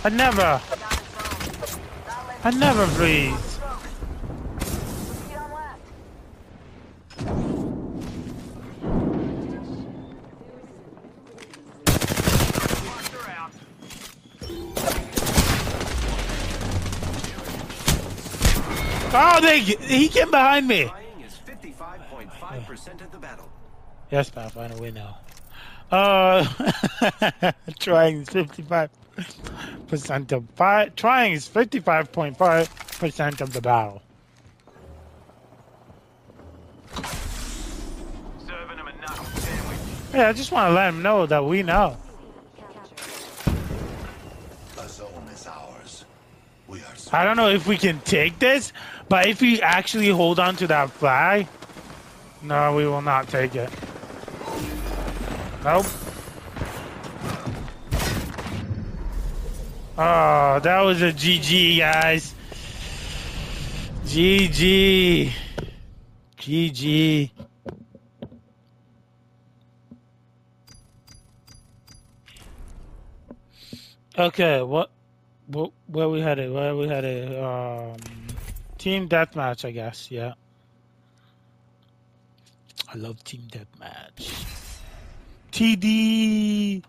I 0.04 0.08
never, 0.10 0.60
Got 7.24 7.49
Oh, 19.12 19.40
they, 19.40 19.60
he 19.60 20.08
came 20.08 20.30
behind 20.30 20.68
me. 20.68 20.84
Trying 20.84 21.20
is 21.20 21.38
55.5% 21.46 23.00
of 23.02 23.10
the 23.12 23.18
battle. 23.18 23.50
Yes, 24.10 24.30
Pathfinder, 24.30 24.76
we 24.76 24.90
know. 24.90 25.14
Uh, 25.90 26.44
trying 27.80 28.22
is 28.22 28.28
55 28.28 28.90
percent 29.88 30.32
of 30.32 30.44
five. 30.54 30.94
Trying 30.94 31.32
is 31.32 31.48
55.5 31.48 32.98
percent 32.98 33.40
of 33.40 33.52
the 33.52 33.60
battle. 33.60 34.00
Serving 38.46 38.78
him 38.78 38.86
a 38.86 39.00
knuckle 39.00 39.24
sandwich. 39.24 39.78
Yeah, 40.14 40.28
I 40.28 40.32
just 40.32 40.52
want 40.52 40.70
to 40.70 40.74
let 40.74 40.88
him 40.90 41.02
know 41.02 41.26
that 41.26 41.44
we 41.44 41.62
know. 41.64 41.96
The 44.76 44.86
zone 44.86 45.28
is 45.32 45.46
ours. 45.46 46.04
We 46.68 46.78
are. 46.80 46.94
I 47.12 47.24
don't 47.24 47.36
know 47.36 47.48
if 47.48 47.66
we 47.66 47.76
can 47.76 47.98
take 48.00 48.38
this, 48.38 48.72
but 49.10 49.26
if 49.26 49.40
we 49.40 49.60
actually 49.60 50.08
hold 50.08 50.38
on 50.38 50.54
to 50.54 50.68
that 50.68 50.88
flag, 50.88 51.48
no, 52.42 52.76
we 52.76 52.86
will 52.86 53.02
not 53.02 53.28
take 53.28 53.56
it. 53.56 53.68
Nope. 55.64 55.84
Oh, 59.98 60.60
that 60.62 60.80
was 60.82 61.02
a 61.02 61.12
GG, 61.12 61.78
guys. 61.78 62.34
GG. 64.04 65.32
GG. 66.38 67.30
Okay, 74.16 74.62
what, 74.62 74.90
what, 75.48 75.72
where 75.88 76.08
we 76.08 76.20
had 76.20 76.38
it? 76.38 76.52
Where 76.52 76.76
we 76.76 76.86
had 76.86 77.04
it? 77.04 77.36
Um, 77.36 77.96
team 78.80 79.08
deathmatch, 79.10 79.66
I 79.66 79.72
guess. 79.72 80.10
Yeah. 80.10 80.32
I 82.88 82.96
love 82.96 83.22
team 83.22 83.46
deathmatch. 83.52 84.46
TD. 85.52 86.82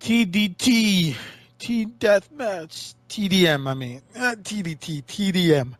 TDT. 0.00 1.14
Team 1.58 1.94
deathmatch. 1.98 2.94
TDM. 3.10 3.68
I 3.68 3.74
mean, 3.74 4.00
not 4.16 4.38
TDT. 4.38 5.04
TDM. 5.04 5.74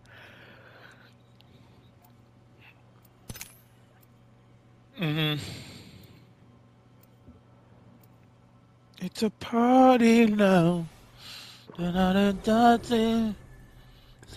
Mm-hmm. 5.00 5.42
It's 9.00 9.22
a 9.22 9.30
party 9.30 10.26
now. 10.26 10.86
Da-da-da-da-da. 11.78 13.32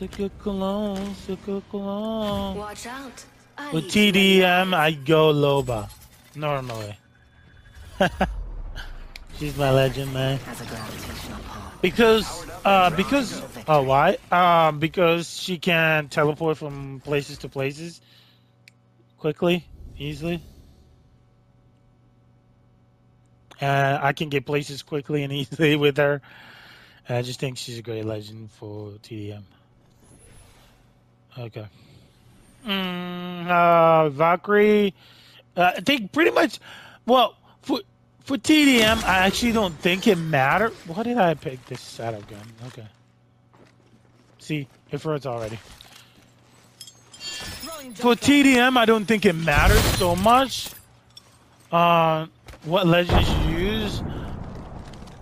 Cologne, 0.08 1.16
cologne. 1.70 2.58
Watch 2.58 2.88
out. 2.88 3.26
I 3.58 3.74
With 3.74 3.86
TDM, 3.86 4.74
I 4.74 4.92
go 4.92 5.34
Loba. 5.34 5.92
Normally. 6.36 6.98
She's 9.38 9.58
my 9.58 9.72
legend, 9.72 10.14
man. 10.14 10.38
Has 10.38 10.62
a 10.62 10.66
gravitational 10.66 11.40
pull. 11.46 11.72
Because, 11.82 12.48
uh, 12.64 12.90
because, 12.92 13.42
oh, 13.68 13.84
why? 13.84 14.18
Um, 14.32 14.80
because 14.80 15.38
she 15.38 15.58
can 15.58 16.08
teleport 16.08 16.58
from 16.58 17.02
places 17.02 17.40
to 17.40 17.50
places 17.50 18.00
quickly, 19.18 19.66
easily. 19.98 20.42
Uh, 23.62 24.00
I 24.02 24.14
can 24.14 24.30
get 24.30 24.46
places 24.46 24.82
quickly 24.82 25.24
and 25.24 25.34
easily 25.34 25.76
with 25.76 25.98
her. 25.98 26.22
I 27.10 27.22
just 27.22 27.42
think 27.42 27.58
she's 27.58 27.80
a 27.80 27.82
great 27.82 28.06
legend 28.06 28.52
for 28.52 28.92
TDM. 29.04 29.44
Okay. 31.38 31.66
Mm, 32.66 33.48
uh, 33.48 34.10
Valkyrie. 34.10 34.94
Uh, 35.56 35.72
I 35.78 35.82
think 35.82 36.12
pretty 36.12 36.32
much. 36.32 36.60
Well, 37.06 37.36
for 37.62 37.82
for 38.24 38.38
TDM, 38.38 39.04
I 39.04 39.20
actually 39.20 39.54
don't 39.54 39.78
think 39.80 40.08
it 40.08 40.18
matters. 40.18 40.74
Why 40.86 41.04
did 41.04 41.18
I 41.18 41.34
pick 41.34 41.66
this 41.66 41.82
setup 41.82 42.28
gun? 42.30 42.42
Okay. 42.68 42.86
See, 44.40 44.68
it 44.92 45.02
hurts 45.02 45.26
already. 45.26 45.60
For. 47.96 48.16
TDM, 48.16 48.78
I 48.78 48.86
don't 48.86 49.06
think 49.06 49.26
it 49.26 49.34
matters 49.34 49.82
so 49.98 50.16
much. 50.16 50.70
Uh, 51.72 52.28
what 52.64 52.88
legends 52.88 53.30
you 53.30 53.58
use. 53.58 54.02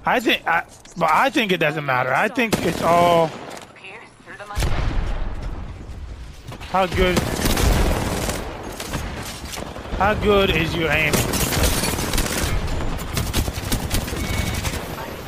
I 0.05 0.19
think, 0.19 0.47
I, 0.47 0.63
but 0.95 1.09
I 1.11 1.29
think 1.29 1.51
it 1.51 1.57
doesn't 1.57 1.85
matter. 1.85 2.13
I 2.13 2.29
think 2.29 2.57
it's 2.65 2.81
all 2.81 3.27
Here, 3.27 3.99
through 4.25 4.37
the 4.37 4.45
money. 4.45 4.63
How 6.71 6.85
good. 6.85 7.17
How 9.97 10.13
good 10.15 10.49
is 10.49 10.75
your 10.75 10.91
aim? 10.91 11.13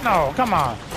No, 0.03 0.33
come 0.35 0.53
on. 0.53 0.88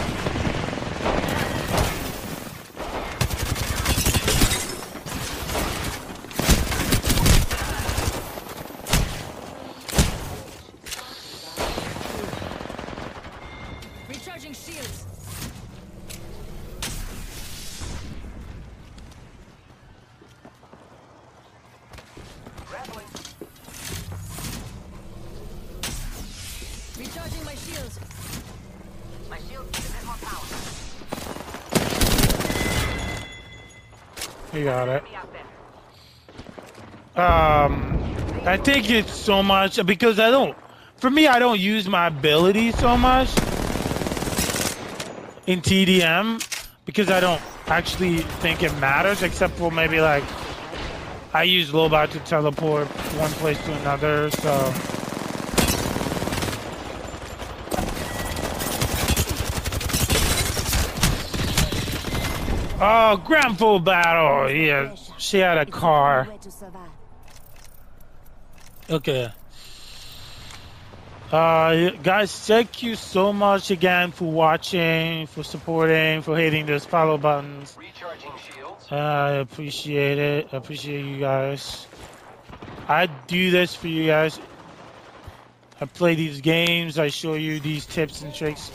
Um, 37.23 38.03
I 38.45 38.57
think 38.57 38.91
it's 38.91 39.15
so 39.15 39.45
much 39.45 39.85
because 39.87 40.19
I 40.19 40.33
don't. 40.33 40.57
For 40.97 41.09
me, 41.09 41.29
I 41.29 41.39
don't 41.39 41.61
use 41.61 41.89
my 41.89 42.09
ability 42.09 42.73
so 42.73 42.97
much 42.97 43.29
in 45.47 45.61
TDM 45.61 46.45
because 46.85 47.11
I 47.11 47.21
don't 47.21 47.41
actually 47.69 48.19
think 48.43 48.65
it 48.65 48.77
matters, 48.79 49.23
except 49.23 49.55
for 49.55 49.71
maybe 49.71 50.01
like 50.01 50.25
I 51.33 51.45
use 51.45 51.71
Loba 51.71 52.11
to 52.11 52.19
teleport 52.21 52.89
one 52.89 53.31
place 53.31 53.65
to 53.67 53.73
another. 53.83 54.29
So. 54.33 54.73
Oh, 62.85 63.17
Grand 63.25 63.85
Battle! 63.85 64.51
Yeah, 64.51 64.97
she 65.19 65.39
had 65.39 65.57
a 65.57 65.67
car. 65.67 66.27
Okay. 68.91 69.33
Uh, 71.33 71.91
guys, 72.03 72.39
thank 72.47 72.83
you 72.83 72.95
so 72.95 73.33
much 73.33 73.71
again 73.71 74.13
for 74.13 74.31
watching, 74.31 75.27
for 75.27 75.43
supporting, 75.43 76.21
for 76.21 76.37
hitting 76.37 76.67
those 76.67 76.85
follow 76.85 77.17
buttons. 77.17 77.75
Shields. 78.55 78.93
I 78.93 79.31
appreciate 79.31 80.19
it. 80.19 80.49
I 80.53 80.57
appreciate 80.59 81.07
you 81.07 81.19
guys. 81.19 81.87
I 82.87 83.07
do 83.07 83.51
this 83.51 83.75
for 83.75 83.89
you 83.89 84.07
guys. 84.07 84.39
I 85.81 85.87
play 85.87 86.15
these 86.15 86.43
games. 86.43 86.99
I 86.99 87.09
show 87.09 87.35
you 87.35 87.61
these 87.61 87.87
tips 87.87 88.21
and 88.21 88.35
tricks. 88.35 88.71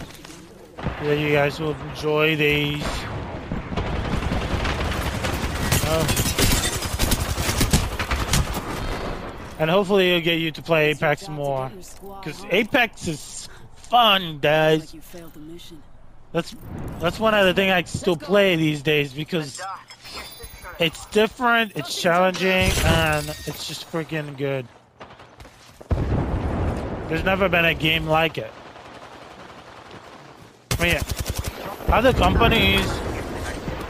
That 1.04 1.20
you 1.20 1.32
guys 1.32 1.60
will 1.60 1.76
enjoy 1.90 2.36
these. 2.36 2.84
Oh. 5.90 6.17
And 9.60 9.70
hopefully 9.70 10.10
it'll 10.12 10.22
get 10.24 10.40
you 10.40 10.52
to 10.52 10.62
play 10.62 10.92
Apex 10.92 11.28
more. 11.30 11.72
Because 12.20 12.46
Apex 12.50 13.08
is 13.08 13.50
fun, 13.76 14.40
guys. 14.40 14.96
That's 16.34 16.56
that's 17.00 17.20
one 17.20 17.34
of 17.34 17.46
the 17.46 17.54
things 17.54 17.72
I 17.72 17.84
still 17.84 18.18
play 18.18 18.56
these 18.56 18.82
days 18.82 19.14
because 19.14 19.62
it's 20.80 21.06
different, 21.08 21.74
it's 21.76 22.00
challenging, 22.00 22.70
and 22.86 23.28
it's 23.46 23.68
just 23.68 23.92
freaking 23.92 24.38
good. 24.38 24.68
There's 27.08 27.24
never 27.24 27.48
been 27.50 27.66
a 27.66 27.74
game 27.74 28.06
like 28.06 28.38
it. 28.38 28.52
I 30.80 30.84
mean, 30.84 30.98
other 31.88 32.14
companies 32.14 32.86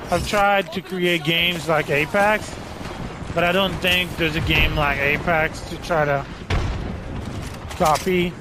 have 0.09 0.25
tried 0.27 0.71
to 0.73 0.81
create 0.81 1.23
games 1.23 1.67
like 1.67 1.89
Apex, 1.89 2.55
but 3.37 3.43
I 3.43 3.51
don't 3.51 3.75
think 3.75 4.17
there's 4.17 4.35
a 4.35 4.41
game 4.41 4.75
like 4.75 4.97
Apex 4.97 5.61
to 5.69 5.77
try 5.83 6.05
to 6.05 6.25
copy. 7.75 8.33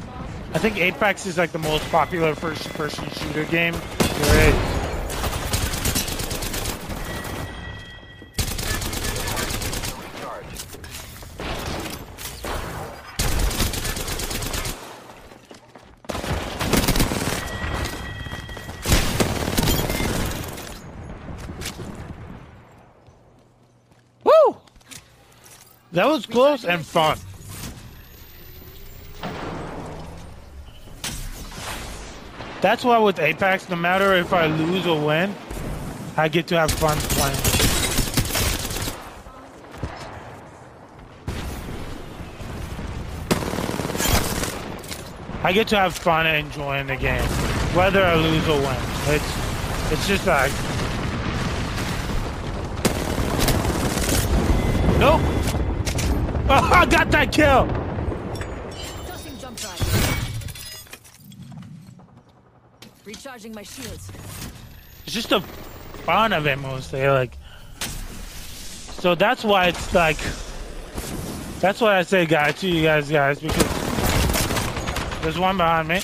I 0.54 0.58
think 0.58 0.78
Apex 0.78 1.26
is 1.26 1.36
like 1.36 1.52
the 1.52 1.58
most 1.58 1.86
popular 1.90 2.34
first-person 2.34 3.10
shooter 3.10 3.44
game 3.44 3.74
there 4.00 4.48
is. 4.48 4.75
That 25.96 26.08
was 26.08 26.26
close 26.26 26.66
and 26.66 26.84
fun. 26.84 27.16
That's 32.60 32.84
why 32.84 32.98
with 32.98 33.18
Apex, 33.18 33.70
no 33.70 33.76
matter 33.76 34.12
if 34.12 34.30
I 34.34 34.44
lose 34.44 34.86
or 34.86 35.02
win, 35.02 35.34
I 36.18 36.28
get 36.28 36.48
to 36.48 36.58
have 36.58 36.70
fun 36.70 36.98
playing. 36.98 37.36
I 45.42 45.52
get 45.54 45.66
to 45.68 45.76
have 45.76 45.96
fun 45.96 46.26
and 46.26 46.46
enjoying 46.46 46.88
the 46.88 46.96
game, 46.96 47.24
whether 47.74 48.04
I 48.04 48.16
lose 48.16 48.46
or 48.46 48.58
win. 48.58 48.76
It's 49.14 49.92
it's 49.92 50.06
just 50.06 50.26
like 50.26 50.52
Nope. 55.00 55.35
Oh, 56.48 56.70
I 56.74 56.86
got 56.86 57.10
that 57.10 57.32
kill. 57.32 57.66
Tossing 59.06 59.36
jump 59.38 59.58
drive. 59.58 59.80
Recharging 63.04 63.52
my 63.52 63.64
shields. 63.64 64.10
It's 65.04 65.14
just 65.14 65.32
a 65.32 65.40
fun 65.40 66.32
of 66.32 66.46
it 66.46 66.56
mostly. 66.58 67.08
Like, 67.08 67.36
so 67.80 69.16
that's 69.16 69.42
why 69.44 69.66
it's 69.66 69.92
like, 69.92 70.18
that's 71.60 71.80
why 71.80 71.98
I 71.98 72.02
say 72.02 72.26
guys 72.26 72.60
to 72.60 72.68
you 72.68 72.82
guys, 72.82 73.10
guys, 73.10 73.40
because 73.40 73.64
there's 75.22 75.38
one 75.38 75.56
behind 75.56 75.88
me. 75.88 76.00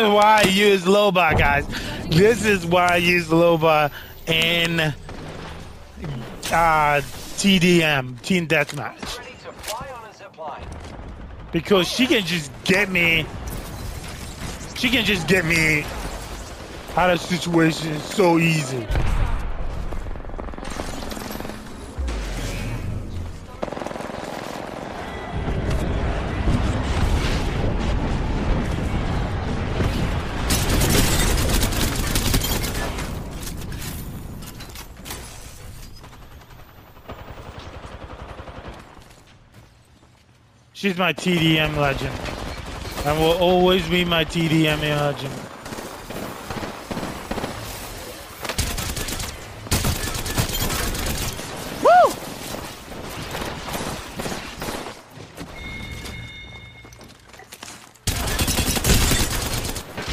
Is 0.00 0.08
why 0.08 0.42
I 0.44 0.48
use 0.48 0.84
Loba, 0.84 1.36
guys. 1.38 1.66
This 2.08 2.44
is 2.44 2.66
why 2.66 2.86
I 2.86 2.96
use 2.96 3.28
Loba 3.28 3.90
in 4.26 4.80
uh, 4.80 4.92
TDM, 6.50 8.20
Team 8.22 8.46
Deathmatch. 8.46 9.18
Ready 9.18 9.32
to 9.44 9.52
fly 9.52 9.88
on 9.90 10.08
a 10.08 10.14
zip 10.14 10.38
line. 10.38 10.66
Because 11.52 11.88
she 11.88 12.06
can 12.06 12.24
just 12.24 12.50
get 12.64 12.88
me. 12.90 13.26
She 14.76 14.88
can 14.88 15.04
just 15.04 15.28
get 15.28 15.44
me 15.44 15.84
out 16.96 17.10
of 17.10 17.20
situations 17.20 18.02
so 18.02 18.38
easy. 18.38 18.86
She's 40.80 40.96
my 40.96 41.12
TDM 41.12 41.76
legend. 41.76 42.18
And 43.04 43.20
will 43.20 43.36
always 43.36 43.86
be 43.86 44.02
my 44.02 44.24
TDM 44.24 44.80
legend. 44.80 45.34
Woo! 51.82 51.90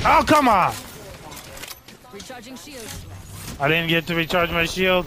Oh, 0.05 0.25
come 0.27 0.49
on! 0.49 0.73
Recharging 2.11 2.57
shields. 2.57 3.05
I 3.61 3.69
didn't 3.69 3.87
get 3.87 4.05
to 4.07 4.15
recharge 4.15 4.51
my 4.51 4.65
shield. 4.65 5.05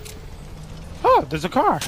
Oh, 1.05 1.27
there's 1.29 1.45
a 1.45 1.51
car. 1.51 1.81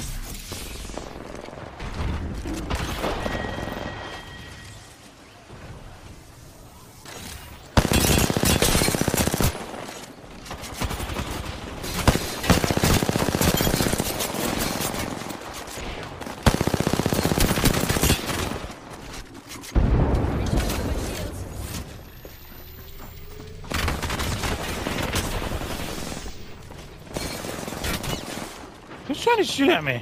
To 29.43 29.49
shoot 29.49 29.67
at 29.67 29.83
me? 29.83 29.97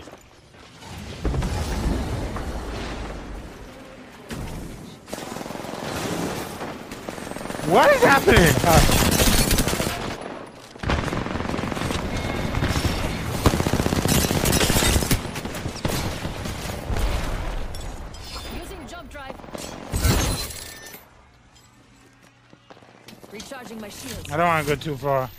What 7.65 7.91
is 7.91 8.03
happening? 8.03 8.53
Oh. 8.63 8.81
Using 18.61 18.87
jump 18.87 19.09
drive. 19.09 19.35
Recharging 23.31 23.81
my 23.81 23.89
shields. 23.89 24.31
I 24.31 24.37
don't 24.37 24.45
want 24.45 24.67
to 24.67 24.75
go 24.75 24.79
too 24.79 24.95
far. 24.95 25.31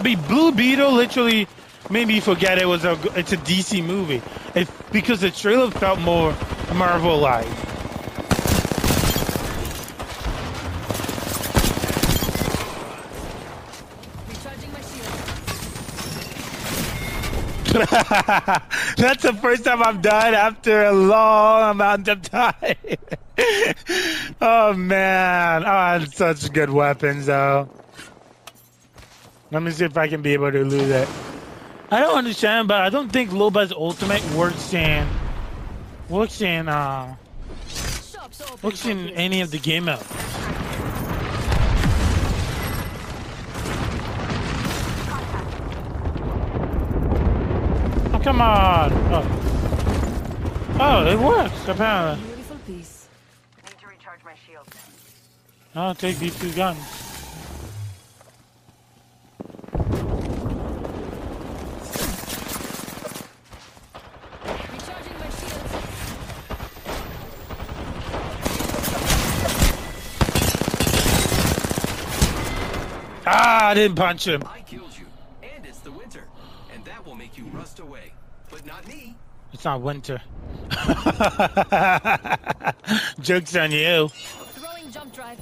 I 0.00 0.02
mean, 0.02 0.20
Blue 0.22 0.50
Beetle 0.50 0.92
literally 0.92 1.46
made 1.90 2.08
me 2.08 2.20
forget 2.20 2.56
it 2.56 2.64
was 2.64 2.86
a 2.86 2.92
it's 3.18 3.32
a 3.34 3.36
DC 3.36 3.84
movie. 3.84 4.22
It, 4.54 4.66
because 4.90 5.20
the 5.20 5.30
trailer 5.30 5.70
felt 5.70 6.00
more 6.00 6.34
Marvel-like. 6.72 7.44
Recharging 14.26 14.72
my 14.72 14.80
shields. 14.80 15.36
That's 18.96 19.22
the 19.22 19.34
first 19.42 19.64
time 19.64 19.82
I've 19.82 20.00
died 20.00 20.32
after 20.32 20.84
a 20.84 20.92
long 20.92 21.72
amount 21.72 22.08
of 22.08 22.22
time. 22.22 22.54
oh 24.40 24.72
man, 24.72 25.64
oh, 25.66 26.06
such 26.06 26.50
good 26.54 26.70
weapons 26.70 27.26
though. 27.26 27.68
Let 29.52 29.62
me 29.62 29.72
see 29.72 29.84
if 29.84 29.96
I 29.96 30.06
can 30.06 30.22
be 30.22 30.32
able 30.32 30.52
to 30.52 30.64
lose 30.64 30.88
it. 30.88 31.08
I 31.90 31.98
don't 31.98 32.16
understand, 32.16 32.68
but 32.68 32.82
I 32.82 32.88
don't 32.88 33.10
think 33.10 33.30
Loba's 33.30 33.72
ultimate 33.72 34.24
works 34.30 34.72
in 34.72 35.08
works 36.08 36.40
in 36.40 36.68
uh 36.68 37.16
works 38.62 38.86
in 38.86 39.08
any 39.10 39.40
of 39.40 39.50
the 39.50 39.58
game 39.58 39.86
modes. 39.86 40.06
Oh 48.12 48.20
come 48.22 48.40
on! 48.40 48.92
Oh, 49.12 50.76
oh 50.78 51.06
it 51.06 51.18
works 51.18 51.66
apparently. 51.66 52.24
Beautiful 52.24 52.56
piece. 52.66 53.08
Need 53.64 53.80
to 53.80 53.86
recharge 53.88 54.22
my 54.24 54.34
shields. 54.46 54.70
I'll 55.74 55.96
take 55.96 56.18
these 56.18 56.38
two 56.38 56.52
guns. 56.52 56.99
Ah, 73.26 73.68
I 73.68 73.74
didn't 73.74 73.96
punch 73.96 74.26
him. 74.26 74.42
I 74.46 74.60
killed 74.60 74.96
you. 74.98 75.06
And 75.42 75.66
it's 75.66 75.80
the 75.80 75.92
winter. 75.92 76.24
And 76.72 76.84
that 76.84 77.04
will 77.04 77.14
make 77.14 77.36
you 77.36 77.44
rust 77.46 77.78
away. 77.78 78.12
But 78.50 78.64
not 78.66 78.86
me. 78.88 79.16
It's 79.52 79.64
not 79.64 79.80
winter. 79.80 80.20
Joke's 83.20 83.56
on 83.56 83.72
you. 83.72 84.08
Throwing 84.08 84.92
jump 84.92 85.12
drive. 85.12 85.38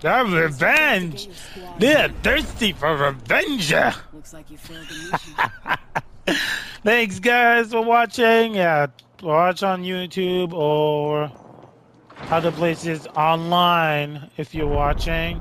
That 0.00 0.26
revenge. 0.26 1.28
They're 1.78 2.08
thirsty 2.22 2.72
for 2.72 2.96
revenge. 2.96 3.72
Looks 4.12 4.32
like 4.32 4.50
you 4.50 4.58
failed 4.58 4.86
the 4.88 5.18
mission. 6.26 6.40
Thanks, 6.82 7.18
guys, 7.18 7.70
for 7.72 7.82
watching. 7.82 8.54
Yeah, 8.54 8.88
watch 9.22 9.62
on 9.62 9.82
YouTube 9.82 10.52
or 10.52 11.30
other 12.30 12.52
places 12.52 13.06
online 13.16 14.30
if 14.36 14.54
you're 14.54 14.66
watching. 14.66 15.40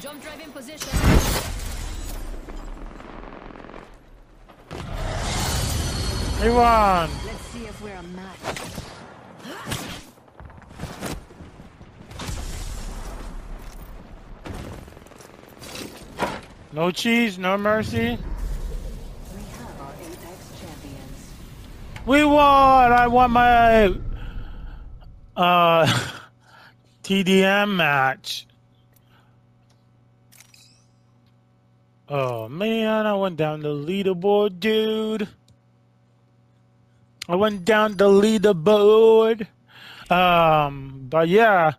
jump 0.00 0.22
drive 0.22 0.40
in 0.40 0.50
position. 0.52 0.88
Everyone, 6.38 7.10
no 16.76 16.90
cheese, 16.90 17.38
no 17.38 17.56
mercy. 17.56 18.18
We 19.34 19.40
have 19.40 19.80
our 19.80 19.94
Apex 19.94 20.60
champions. 20.60 21.32
We 22.04 22.22
won! 22.22 22.92
I 22.92 23.06
won 23.06 23.30
my 23.30 23.94
uh 25.34 25.86
TDM 27.02 27.76
match. 27.76 28.46
Oh 32.10 32.46
man, 32.50 33.06
I 33.06 33.14
went 33.14 33.38
down 33.38 33.60
the 33.60 33.74
leaderboard, 33.74 34.60
dude. 34.60 35.26
I 37.26 37.36
went 37.36 37.64
down 37.64 37.96
the 37.96 38.04
leaderboard. 38.04 39.46
Um, 40.10 41.06
but 41.08 41.28
yeah. 41.28 41.72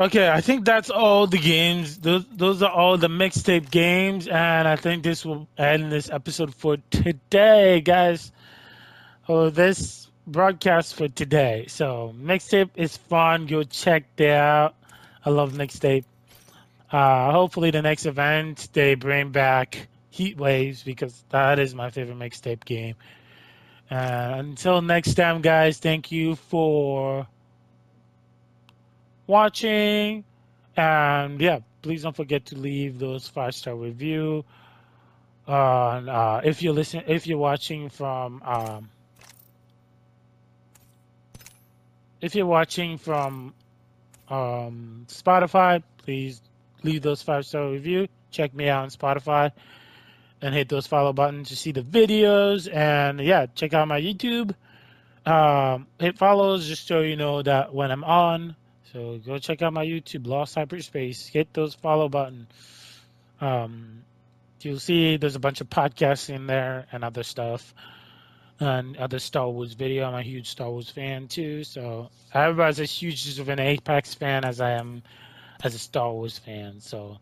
Okay, 0.00 0.28
I 0.28 0.40
think 0.40 0.64
that's 0.64 0.90
all 0.90 1.26
the 1.26 1.38
games. 1.38 1.98
Those 1.98 2.24
those 2.30 2.62
are 2.62 2.70
all 2.70 2.98
the 2.98 3.08
mixtape 3.08 3.68
games, 3.68 4.28
and 4.28 4.68
I 4.68 4.76
think 4.76 5.02
this 5.02 5.24
will 5.24 5.48
end 5.58 5.90
this 5.90 6.08
episode 6.08 6.54
for 6.54 6.76
today, 6.90 7.80
guys. 7.80 8.30
Oh, 9.28 9.50
this 9.50 10.08
broadcast 10.24 10.94
for 10.94 11.08
today. 11.08 11.64
So 11.66 12.14
mixtape 12.16 12.70
is 12.76 12.96
fun. 12.96 13.46
Go 13.46 13.64
check 13.64 14.04
that 14.16 14.36
out. 14.36 14.74
I 15.24 15.30
love 15.30 15.52
mixtape. 15.54 16.04
Uh, 16.92 17.32
hopefully, 17.32 17.72
the 17.72 17.82
next 17.82 18.06
event 18.06 18.68
they 18.72 18.94
bring 18.94 19.32
back 19.32 19.88
Heat 20.10 20.38
Waves 20.38 20.84
because 20.84 21.24
that 21.30 21.58
is 21.58 21.74
my 21.74 21.90
favorite 21.90 22.18
mixtape 22.18 22.64
game. 22.64 22.94
Uh, 23.90 24.36
until 24.38 24.80
next 24.80 25.14
time, 25.14 25.40
guys. 25.40 25.78
Thank 25.78 26.12
you 26.12 26.36
for 26.36 27.26
watching. 29.28 30.24
And 30.76 31.40
yeah, 31.40 31.60
please 31.82 32.02
don't 32.02 32.16
forget 32.16 32.46
to 32.46 32.58
leave 32.58 32.98
those 32.98 33.28
five 33.28 33.54
star 33.54 33.76
review. 33.76 34.44
Uh, 35.46 35.52
uh, 35.52 36.40
if 36.44 36.62
you're 36.62 36.74
listening, 36.74 37.04
if 37.06 37.26
you're 37.26 37.38
watching 37.38 37.88
from, 37.88 38.42
um, 38.42 38.90
if 42.20 42.34
you're 42.34 42.46
watching 42.46 42.98
from 42.98 43.54
um, 44.28 45.06
Spotify, 45.08 45.82
please 45.98 46.42
leave 46.82 47.02
those 47.02 47.22
five 47.22 47.46
star 47.46 47.70
review. 47.70 48.08
Check 48.30 48.54
me 48.54 48.68
out 48.68 48.82
on 48.82 48.90
Spotify 48.90 49.52
and 50.42 50.54
hit 50.54 50.68
those 50.68 50.86
follow 50.86 51.12
buttons 51.12 51.48
to 51.48 51.56
see 51.56 51.72
the 51.72 51.82
videos. 51.82 52.72
And 52.72 53.20
yeah, 53.20 53.46
check 53.46 53.74
out 53.74 53.88
my 53.88 54.00
YouTube. 54.00 54.54
Um, 55.26 55.86
hit 55.98 56.16
follows 56.16 56.68
just 56.68 56.86
so 56.86 57.00
you 57.00 57.16
know 57.16 57.42
that 57.42 57.74
when 57.74 57.90
I'm 57.90 58.04
on. 58.04 58.56
So 58.92 59.20
go 59.24 59.38
check 59.38 59.62
out 59.62 59.72
my 59.72 59.84
YouTube, 59.84 60.26
Lost 60.26 60.54
Hyperspace. 60.54 61.26
Hit 61.26 61.52
those 61.52 61.74
follow 61.74 62.08
button. 62.08 62.46
Um, 63.40 64.02
you'll 64.60 64.78
see 64.78 65.16
there's 65.16 65.36
a 65.36 65.40
bunch 65.40 65.60
of 65.60 65.68
podcasts 65.68 66.30
in 66.30 66.46
there 66.46 66.86
and 66.90 67.04
other 67.04 67.22
stuff 67.22 67.74
and 68.60 68.96
other 68.96 69.18
Star 69.18 69.48
Wars 69.48 69.74
video. 69.74 70.06
I'm 70.06 70.14
a 70.14 70.22
huge 70.22 70.48
Star 70.48 70.70
Wars 70.70 70.90
fan 70.90 71.28
too, 71.28 71.64
so 71.64 72.10
everybody's 72.32 72.80
as 72.80 72.90
huge 72.90 73.38
of 73.38 73.48
an 73.48 73.60
Apex 73.60 74.14
fan 74.14 74.44
as 74.44 74.60
I 74.60 74.72
am 74.72 75.02
as 75.62 75.74
a 75.74 75.78
Star 75.78 76.12
Wars 76.12 76.38
fan. 76.38 76.80
So 76.80 77.18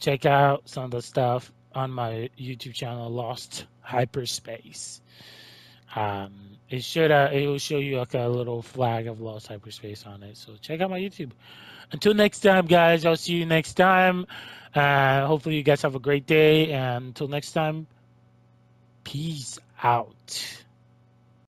check 0.00 0.26
out 0.26 0.68
some 0.68 0.84
of 0.84 0.90
the 0.90 1.02
stuff 1.02 1.52
on 1.74 1.90
my 1.90 2.30
YouTube 2.38 2.74
channel, 2.74 3.10
Lost 3.10 3.66
Hyperspace. 3.80 5.00
Um, 5.94 6.57
it 6.70 6.84
should 6.84 7.10
uh, 7.10 7.30
it 7.32 7.46
will 7.46 7.58
show 7.58 7.78
you 7.78 7.98
like 7.98 8.14
a 8.14 8.28
little 8.28 8.62
flag 8.62 9.06
of 9.06 9.20
Lost 9.20 9.46
Hyperspace 9.48 10.04
on 10.06 10.22
it. 10.22 10.36
So 10.36 10.54
check 10.60 10.80
out 10.80 10.90
my 10.90 11.00
YouTube. 11.00 11.30
Until 11.92 12.14
next 12.14 12.40
time, 12.40 12.66
guys. 12.66 13.06
I'll 13.06 13.16
see 13.16 13.34
you 13.34 13.46
next 13.46 13.74
time. 13.74 14.26
Uh, 14.74 15.26
hopefully, 15.26 15.56
you 15.56 15.62
guys 15.62 15.82
have 15.82 15.94
a 15.94 16.00
great 16.00 16.26
day. 16.26 16.72
And 16.72 17.06
until 17.06 17.28
next 17.28 17.52
time, 17.52 17.86
peace 19.04 19.58
out. 19.82 20.64